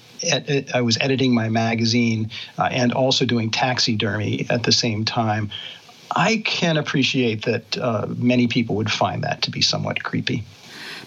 I 0.74 0.80
was 0.80 0.98
editing 1.00 1.34
my 1.34 1.48
magazine 1.48 2.30
uh, 2.58 2.68
and 2.70 2.92
also 2.92 3.24
doing 3.24 3.50
taxidermy 3.50 4.46
at 4.50 4.62
the 4.62 4.72
same 4.72 5.04
time, 5.04 5.50
I 6.14 6.42
can 6.44 6.76
appreciate 6.76 7.44
that 7.44 7.78
uh, 7.78 8.06
many 8.16 8.46
people 8.46 8.76
would 8.76 8.90
find 8.90 9.22
that 9.24 9.42
to 9.42 9.50
be 9.50 9.60
somewhat 9.60 10.02
creepy. 10.02 10.44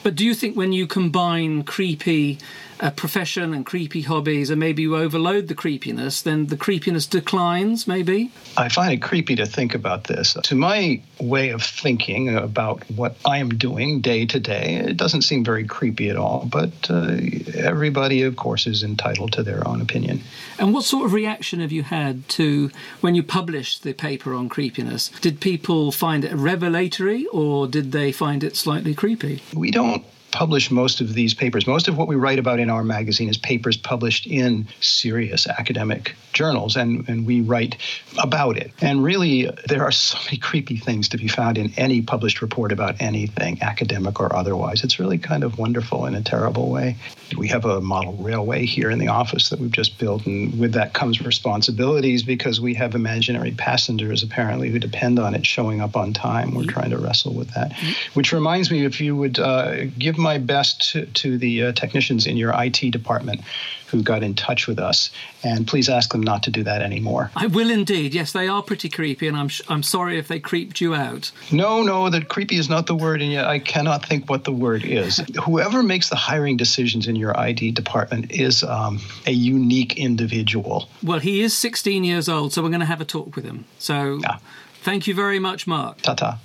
But 0.03 0.15
do 0.15 0.25
you 0.25 0.33
think 0.33 0.55
when 0.55 0.73
you 0.73 0.87
combine 0.87 1.63
creepy 1.63 2.37
a 2.79 2.91
profession 2.91 3.53
and 3.53 3.65
creepy 3.65 4.01
hobbies, 4.01 4.49
and 4.49 4.59
maybe 4.59 4.83
you 4.83 4.95
overload 4.95 5.47
the 5.47 5.55
creepiness, 5.55 6.21
then 6.21 6.47
the 6.47 6.57
creepiness 6.57 7.05
declines, 7.05 7.87
maybe? 7.87 8.31
I 8.55 8.69
find 8.69 8.93
it 8.93 9.01
creepy 9.01 9.35
to 9.37 9.45
think 9.45 9.73
about 9.73 10.05
this. 10.05 10.35
To 10.43 10.55
my 10.55 11.01
way 11.19 11.49
of 11.49 11.63
thinking 11.63 12.35
about 12.35 12.83
what 12.91 13.15
I 13.25 13.37
am 13.37 13.49
doing 13.49 14.01
day 14.01 14.25
to 14.27 14.39
day, 14.39 14.75
it 14.75 14.97
doesn't 14.97 15.23
seem 15.23 15.43
very 15.43 15.65
creepy 15.65 16.09
at 16.09 16.17
all, 16.17 16.45
but 16.45 16.71
uh, 16.89 17.17
everybody, 17.55 18.23
of 18.23 18.35
course, 18.35 18.67
is 18.67 18.83
entitled 18.83 19.33
to 19.33 19.43
their 19.43 19.67
own 19.67 19.81
opinion. 19.81 20.21
And 20.59 20.73
what 20.73 20.83
sort 20.83 21.05
of 21.05 21.13
reaction 21.13 21.59
have 21.59 21.71
you 21.71 21.83
had 21.83 22.27
to 22.29 22.71
when 23.01 23.15
you 23.15 23.23
published 23.23 23.83
the 23.83 23.93
paper 23.93 24.33
on 24.33 24.49
creepiness? 24.49 25.09
Did 25.21 25.39
people 25.39 25.91
find 25.91 26.23
it 26.23 26.33
revelatory 26.33 27.25
or 27.27 27.67
did 27.67 27.91
they 27.91 28.11
find 28.11 28.43
it 28.43 28.55
slightly 28.55 28.93
creepy? 28.93 29.41
We 29.53 29.71
don't 29.71 30.03
publish 30.37 30.69
most 30.69 31.01
of 31.01 31.15
these 31.15 31.33
papers. 31.33 31.65
Most 31.65 31.87
of 31.87 31.97
what 31.97 32.07
we 32.07 32.15
write 32.15 32.37
about 32.37 32.59
in 32.59 32.69
our 32.69 32.83
magazine 32.83 33.27
is 33.27 33.39
papers 33.39 33.75
published 33.75 34.27
in 34.27 34.67
serious 34.81 35.47
academic 35.47 36.15
journals, 36.31 36.75
and, 36.75 37.09
and 37.09 37.25
we 37.25 37.41
write 37.41 37.77
about 38.21 38.55
it. 38.55 38.71
And 38.79 39.03
really, 39.03 39.49
there 39.67 39.81
are 39.81 39.91
so 39.91 40.15
many 40.25 40.37
creepy 40.37 40.77
things 40.77 41.09
to 41.09 41.17
be 41.17 41.27
found 41.27 41.57
in 41.57 41.73
any 41.75 42.03
published 42.03 42.43
report 42.43 42.71
about 42.71 43.01
anything, 43.01 43.63
academic 43.63 44.19
or 44.19 44.35
otherwise. 44.35 44.83
It's 44.83 44.99
really 44.99 45.17
kind 45.17 45.43
of 45.43 45.57
wonderful 45.57 46.05
in 46.05 46.13
a 46.13 46.21
terrible 46.21 46.69
way. 46.69 46.97
We 47.35 47.47
have 47.47 47.65
a 47.65 47.81
model 47.81 48.13
railway 48.13 48.67
here 48.67 48.91
in 48.91 48.99
the 48.99 49.07
office 49.07 49.49
that 49.49 49.59
we've 49.59 49.71
just 49.71 49.97
built, 49.97 50.27
and 50.27 50.59
with 50.59 50.73
that 50.73 50.93
comes 50.93 51.19
responsibilities 51.19 52.21
because 52.21 52.61
we 52.61 52.75
have 52.75 52.93
imaginary 52.93 53.53
passengers 53.53 54.21
apparently 54.21 54.69
who 54.69 54.77
depend 54.77 55.17
on 55.17 55.33
it 55.33 55.47
showing 55.47 55.81
up 55.81 55.95
on 55.95 56.13
time. 56.13 56.53
We're 56.53 56.65
trying 56.65 56.91
to 56.91 56.99
wrestle 56.99 57.33
with 57.33 57.49
that. 57.55 57.73
Which 58.13 58.31
reminds 58.33 58.69
me, 58.69 58.85
if 58.85 59.01
you 59.01 59.15
would 59.15 59.39
uh, 59.39 59.85
give 59.97 60.19
my 60.19 60.26
best 60.37 60.91
to, 60.91 61.05
to 61.05 61.37
the 61.37 61.63
uh, 61.63 61.71
technicians 61.71 62.27
in 62.27 62.37
your 62.37 62.53
IT 62.55 62.91
department 62.91 63.41
who 63.87 64.03
got 64.03 64.21
in 64.21 64.35
touch 64.35 64.67
with 64.67 64.79
us, 64.79 65.09
and 65.43 65.65
please 65.65 65.89
ask 65.89 66.11
them 66.11 66.21
not 66.21 66.43
to 66.43 66.51
do 66.51 66.63
that 66.63 66.81
anymore. 66.81 67.31
I 67.35 67.47
will 67.47 67.69
indeed. 67.69 68.13
Yes, 68.13 68.33
they 68.33 68.47
are 68.47 68.61
pretty 68.61 68.89
creepy, 68.89 69.27
and 69.27 69.37
I'm 69.37 69.47
sh- 69.47 69.61
I'm 69.69 69.83
sorry 69.83 70.19
if 70.19 70.27
they 70.27 70.39
creeped 70.39 70.81
you 70.81 70.93
out. 70.93 71.31
No, 71.51 71.81
no, 71.83 72.09
that 72.09 72.27
creepy 72.27 72.57
is 72.57 72.69
not 72.69 72.87
the 72.87 72.95
word, 72.95 73.21
and 73.21 73.31
yet 73.31 73.45
I 73.45 73.59
cannot 73.59 74.05
think 74.05 74.29
what 74.29 74.43
the 74.43 74.51
word 74.51 74.83
is. 74.83 75.21
Whoever 75.45 75.83
makes 75.83 76.09
the 76.09 76.15
hiring 76.15 76.57
decisions 76.57 77.07
in 77.07 77.15
your 77.15 77.33
IT 77.37 77.75
department 77.75 78.31
is 78.31 78.63
um, 78.63 78.99
a 79.25 79.31
unique 79.31 79.97
individual. 79.97 80.89
Well, 81.01 81.19
he 81.19 81.41
is 81.41 81.57
16 81.57 82.03
years 82.03 82.27
old, 82.27 82.53
so 82.53 82.61
we're 82.61 82.69
going 82.69 82.81
to 82.81 82.85
have 82.85 83.01
a 83.01 83.05
talk 83.05 83.35
with 83.35 83.45
him. 83.45 83.65
So, 83.79 84.19
yeah. 84.21 84.39
thank 84.81 85.07
you 85.07 85.13
very 85.13 85.39
much, 85.39 85.65
Marc. 85.65 86.01
Ta 86.01 86.13
ta 86.13 86.39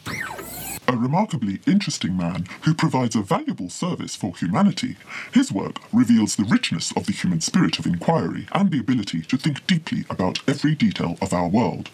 a 0.89 0.97
remarkably 0.97 1.61
interesting 1.67 2.17
man 2.17 2.47
who 2.63 2.75
provides 2.75 3.17
a 3.17 3.23
valuable 3.23 3.71
service 3.71 4.17
for 4.17 4.37
humanity. 4.37 4.97
His 5.33 5.53
work 5.53 5.77
reveals 5.93 6.37
the 6.37 6.45
richness 6.45 6.93
of 6.97 7.07
the 7.07 7.13
human 7.13 7.41
spirit 7.41 7.79
of 7.79 7.87
inquiry 7.87 8.47
and 8.53 8.71
the 8.71 8.81
ability 8.81 9.23
to 9.23 9.37
think 9.37 9.67
deeply 9.67 10.05
about 10.11 10.41
every 10.49 10.75
detail 10.75 11.17
of 11.21 11.33
our 11.33 11.49
world. 11.49 11.91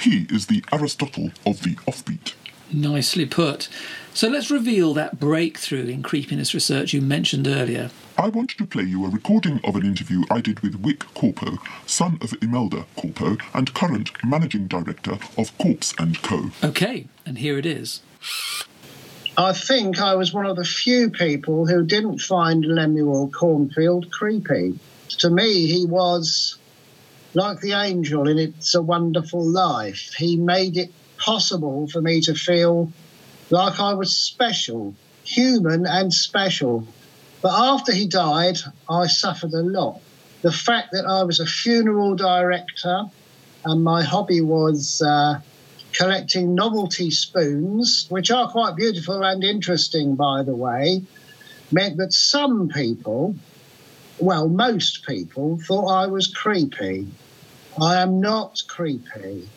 He 0.00 0.26
is 0.30 0.46
the 0.46 0.64
Aristotle 0.72 1.30
of 1.46 1.62
the 1.62 1.76
offbeat. 1.86 2.34
Nicely 2.72 3.26
put. 3.26 3.68
So 4.14 4.28
let's 4.28 4.50
reveal 4.50 4.94
that 4.94 5.20
breakthrough 5.20 5.86
in 5.86 6.02
creepiness 6.02 6.54
research 6.54 6.92
you 6.92 7.02
mentioned 7.02 7.46
earlier. 7.46 7.90
I 8.16 8.28
want 8.28 8.50
to 8.50 8.66
play 8.66 8.84
you 8.84 9.04
a 9.04 9.10
recording 9.10 9.60
of 9.64 9.76
an 9.76 9.84
interview 9.84 10.22
I 10.30 10.40
did 10.40 10.60
with 10.60 10.76
Wick 10.76 11.00
Corpo, 11.14 11.58
son 11.86 12.18
of 12.20 12.34
Imelda 12.42 12.86
Corpo 12.96 13.36
and 13.54 13.72
current 13.74 14.12
managing 14.24 14.68
director 14.68 15.18
of 15.36 15.56
Corpse 15.58 15.94
and 15.98 16.20
Co. 16.22 16.50
Okay, 16.62 17.08
and 17.26 17.38
here 17.38 17.58
it 17.58 17.66
is. 17.66 18.00
I 19.36 19.52
think 19.54 20.00
I 20.00 20.14
was 20.14 20.32
one 20.32 20.46
of 20.46 20.56
the 20.56 20.64
few 20.64 21.10
people 21.10 21.66
who 21.66 21.84
didn't 21.84 22.18
find 22.18 22.64
Lemuel 22.64 23.30
Cornfield 23.30 24.10
creepy. 24.10 24.78
To 25.20 25.30
me, 25.30 25.66
he 25.66 25.86
was 25.86 26.58
like 27.34 27.60
the 27.60 27.72
angel 27.72 28.28
in 28.28 28.38
It's 28.38 28.74
a 28.74 28.82
Wonderful 28.82 29.44
Life. 29.44 30.12
He 30.16 30.36
made 30.36 30.76
it 30.76 30.92
possible 31.16 31.88
for 31.88 32.02
me 32.02 32.20
to 32.22 32.34
feel 32.34 32.92
like 33.48 33.80
I 33.80 33.94
was 33.94 34.16
special, 34.16 34.94
human 35.24 35.86
and 35.86 36.12
special. 36.12 36.86
But 37.40 37.52
after 37.52 37.92
he 37.92 38.06
died, 38.06 38.58
I 38.88 39.06
suffered 39.06 39.52
a 39.52 39.62
lot. 39.62 40.00
The 40.42 40.52
fact 40.52 40.88
that 40.92 41.06
I 41.06 41.22
was 41.22 41.40
a 41.40 41.46
funeral 41.46 42.16
director 42.16 43.04
and 43.64 43.82
my 43.82 44.02
hobby 44.02 44.40
was 44.40 45.00
uh, 45.00 45.40
collecting 45.94 46.54
novelty 46.54 47.10
spoons, 47.10 48.06
which 48.08 48.30
are 48.30 48.50
quite 48.50 48.76
beautiful 48.76 49.22
and 49.22 49.44
interesting, 49.44 50.14
by 50.14 50.42
the 50.42 50.54
way, 50.54 51.02
meant 51.70 51.96
that 51.98 52.12
some 52.12 52.68
people, 52.68 53.34
well, 54.18 54.48
most 54.48 55.06
people, 55.06 55.58
thought 55.58 55.88
I 55.88 56.06
was 56.06 56.28
creepy. 56.28 57.06
I 57.80 57.96
am 58.00 58.20
not 58.20 58.62
creepy. 58.68 59.48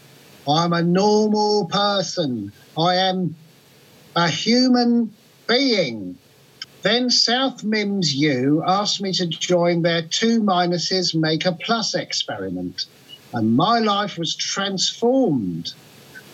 I'm 0.48 0.74
a 0.74 0.84
normal 0.84 1.66
person. 1.66 2.52
I 2.78 2.96
am 2.96 3.36
a 4.16 4.30
human 4.30 5.14
being. 5.48 6.18
Then 6.82 7.10
South 7.10 7.64
Mimms 7.64 8.14
U 8.14 8.64
asked 8.66 9.02
me 9.02 9.12
to 9.14 9.26
join 9.26 9.82
their 9.82 10.04
two 10.04 10.42
minuses 10.42 11.16
make 11.16 11.46
a 11.46 11.52
plus 11.52 11.96
experiment, 11.96 12.86
and 13.34 13.56
my 13.56 13.80
life 13.80 14.20
was 14.20 14.36
transformed. 14.36 15.74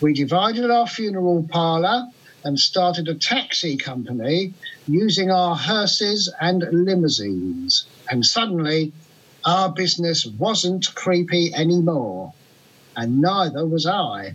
We 0.02 0.12
divided 0.12 0.68
our 0.68 0.86
funeral 0.88 1.46
parlour 1.48 2.08
and 2.42 2.58
started 2.58 3.06
a 3.06 3.14
taxi 3.14 3.76
company 3.76 4.52
using 4.88 5.30
our 5.30 5.54
hearses 5.54 6.28
and 6.40 6.64
limousines. 6.72 7.86
And 8.10 8.26
suddenly, 8.26 8.92
our 9.44 9.70
business 9.70 10.26
wasn't 10.26 10.92
creepy 10.96 11.54
anymore, 11.54 12.32
and 12.96 13.20
neither 13.20 13.64
was 13.64 13.86
I. 13.86 14.34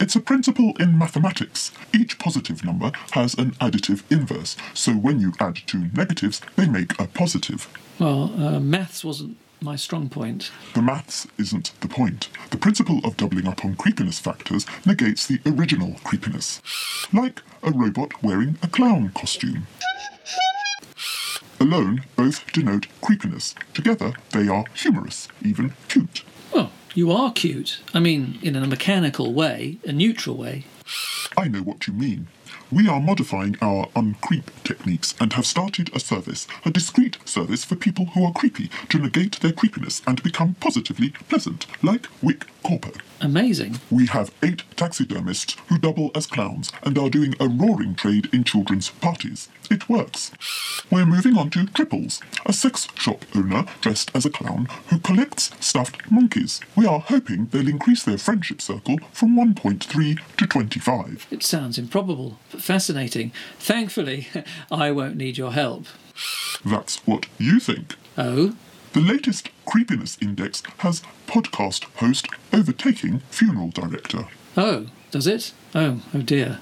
It's 0.00 0.14
a 0.14 0.20
principle 0.20 0.74
in 0.78 0.96
mathematics. 0.96 1.72
Each 1.92 2.18
positive 2.18 2.64
number 2.64 2.92
has 3.12 3.34
an 3.34 3.52
additive 3.52 4.02
inverse, 4.10 4.56
so 4.72 4.92
when 4.92 5.18
you 5.20 5.32
add 5.40 5.56
two 5.66 5.90
negatives, 5.92 6.40
they 6.56 6.68
make 6.68 6.98
a 7.00 7.08
positive. 7.08 7.68
Well, 7.98 8.32
uh, 8.40 8.60
maths 8.60 9.04
wasn't 9.04 9.36
my 9.60 9.74
strong 9.74 10.08
point. 10.08 10.52
The 10.74 10.82
maths 10.82 11.26
isn't 11.36 11.72
the 11.80 11.88
point. 11.88 12.28
The 12.50 12.56
principle 12.56 13.00
of 13.02 13.16
doubling 13.16 13.48
up 13.48 13.64
on 13.64 13.74
creepiness 13.74 14.20
factors 14.20 14.66
negates 14.86 15.26
the 15.26 15.40
original 15.44 15.96
creepiness. 16.04 16.62
Like 17.12 17.42
a 17.64 17.72
robot 17.72 18.22
wearing 18.22 18.56
a 18.62 18.68
clown 18.68 19.10
costume. 19.16 19.66
Alone, 21.60 22.04
both 22.14 22.46
denote 22.52 22.86
creepiness. 23.00 23.56
Together, 23.74 24.12
they 24.30 24.46
are 24.46 24.64
humorous, 24.74 25.26
even 25.42 25.72
cute. 25.88 26.22
Well, 26.54 26.70
you 26.98 27.12
are 27.12 27.32
cute. 27.32 27.80
I 27.94 28.00
mean, 28.00 28.40
in 28.42 28.56
a 28.56 28.66
mechanical 28.66 29.32
way, 29.32 29.78
a 29.84 29.92
neutral 29.92 30.36
way. 30.36 30.64
I 31.36 31.46
know 31.46 31.60
what 31.60 31.86
you 31.86 31.92
mean. 31.92 32.26
We 32.72 32.88
are 32.88 33.00
modifying 33.00 33.56
our 33.62 33.86
uncreep 33.94 34.46
techniques 34.64 35.14
and 35.20 35.32
have 35.34 35.46
started 35.46 35.94
a 35.94 36.00
service, 36.00 36.48
a 36.64 36.72
discreet 36.72 37.16
service 37.24 37.64
for 37.64 37.76
people 37.76 38.06
who 38.06 38.24
are 38.24 38.32
creepy, 38.32 38.68
to 38.88 38.98
negate 38.98 39.38
their 39.38 39.52
creepiness 39.52 40.02
and 40.08 40.20
become 40.24 40.54
positively 40.54 41.10
pleasant, 41.28 41.66
like 41.84 42.08
Wick 42.20 42.46
Corpo. 42.64 42.90
Amazing. 43.20 43.78
We 43.90 44.06
have 44.06 44.32
eight 44.42 44.64
taxidermists 44.74 45.56
who 45.68 45.78
double 45.78 46.10
as 46.16 46.26
clowns 46.26 46.72
and 46.82 46.98
are 46.98 47.08
doing 47.08 47.34
a 47.38 47.46
roaring 47.46 47.94
trade 47.94 48.28
in 48.32 48.42
children's 48.42 48.90
parties. 48.90 49.48
It 49.70 49.88
works. 49.88 50.30
We're 50.90 51.04
moving 51.04 51.36
on 51.36 51.50
to 51.50 51.66
Triples, 51.66 52.20
a 52.46 52.52
sex 52.52 52.88
shop 52.94 53.24
owner 53.34 53.66
dressed 53.80 54.10
as 54.14 54.24
a 54.24 54.30
clown 54.30 54.66
who 54.88 54.98
collects 54.98 55.50
stuffed 55.60 56.10
monkeys. 56.10 56.60
We 56.74 56.86
are 56.86 57.00
hoping 57.00 57.46
they'll 57.46 57.68
increase 57.68 58.02
their 58.02 58.18
friendship 58.18 58.62
circle 58.62 58.98
from 59.12 59.36
1.3 59.36 60.18
to 60.36 60.46
25. 60.46 61.26
It 61.30 61.42
sounds 61.42 61.76
improbable, 61.78 62.38
but 62.50 62.62
fascinating. 62.62 63.32
Thankfully, 63.58 64.28
I 64.70 64.90
won't 64.90 65.16
need 65.16 65.36
your 65.36 65.52
help. 65.52 65.86
That's 66.64 66.96
what 67.06 67.26
you 67.38 67.60
think. 67.60 67.96
Oh? 68.16 68.54
The 68.94 69.00
latest 69.00 69.50
creepiness 69.66 70.16
index 70.20 70.62
has 70.78 71.02
podcast 71.26 71.84
host 71.96 72.26
overtaking 72.52 73.20
funeral 73.30 73.68
director. 73.68 74.28
Oh, 74.56 74.86
does 75.10 75.26
it? 75.26 75.52
Oh, 75.74 76.00
oh 76.14 76.22
dear. 76.22 76.60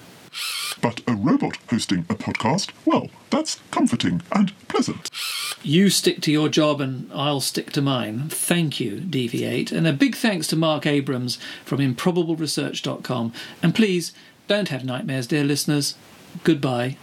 But 0.81 1.01
a 1.07 1.15
robot 1.15 1.59
hosting 1.71 2.07
a 2.09 2.15
podcast, 2.15 2.71
well, 2.85 3.11
that's 3.31 3.61
comforting 3.71 4.23
and 4.33 4.53
pleasant. 4.69 5.11
You 5.63 5.91
stick 5.91 6.21
to 6.23 6.33
your 6.33 6.49
job 6.49 6.81
and 6.81 7.11
I'll 7.13 7.41
stick 7.41 7.73
to 7.73 7.83
mine. 7.83 8.29
Thank 8.29 8.79
you, 8.81 9.01
DV8. 9.01 9.73
And 9.73 9.87
a 9.87 9.93
big 9.93 10.15
thanks 10.15 10.47
to 10.49 10.57
Marc 10.57 10.87
Abrahams 10.87 11.39
from 11.65 11.81
improbableresearch.com. 11.81 13.33
And 13.63 13.75
please, 13.75 14.13
don't 14.49 14.69
have 14.69 14.85
nightmares, 14.85 15.27
dear 15.27 15.45
listeners. 15.45 15.95
Goodbye. 16.45 16.97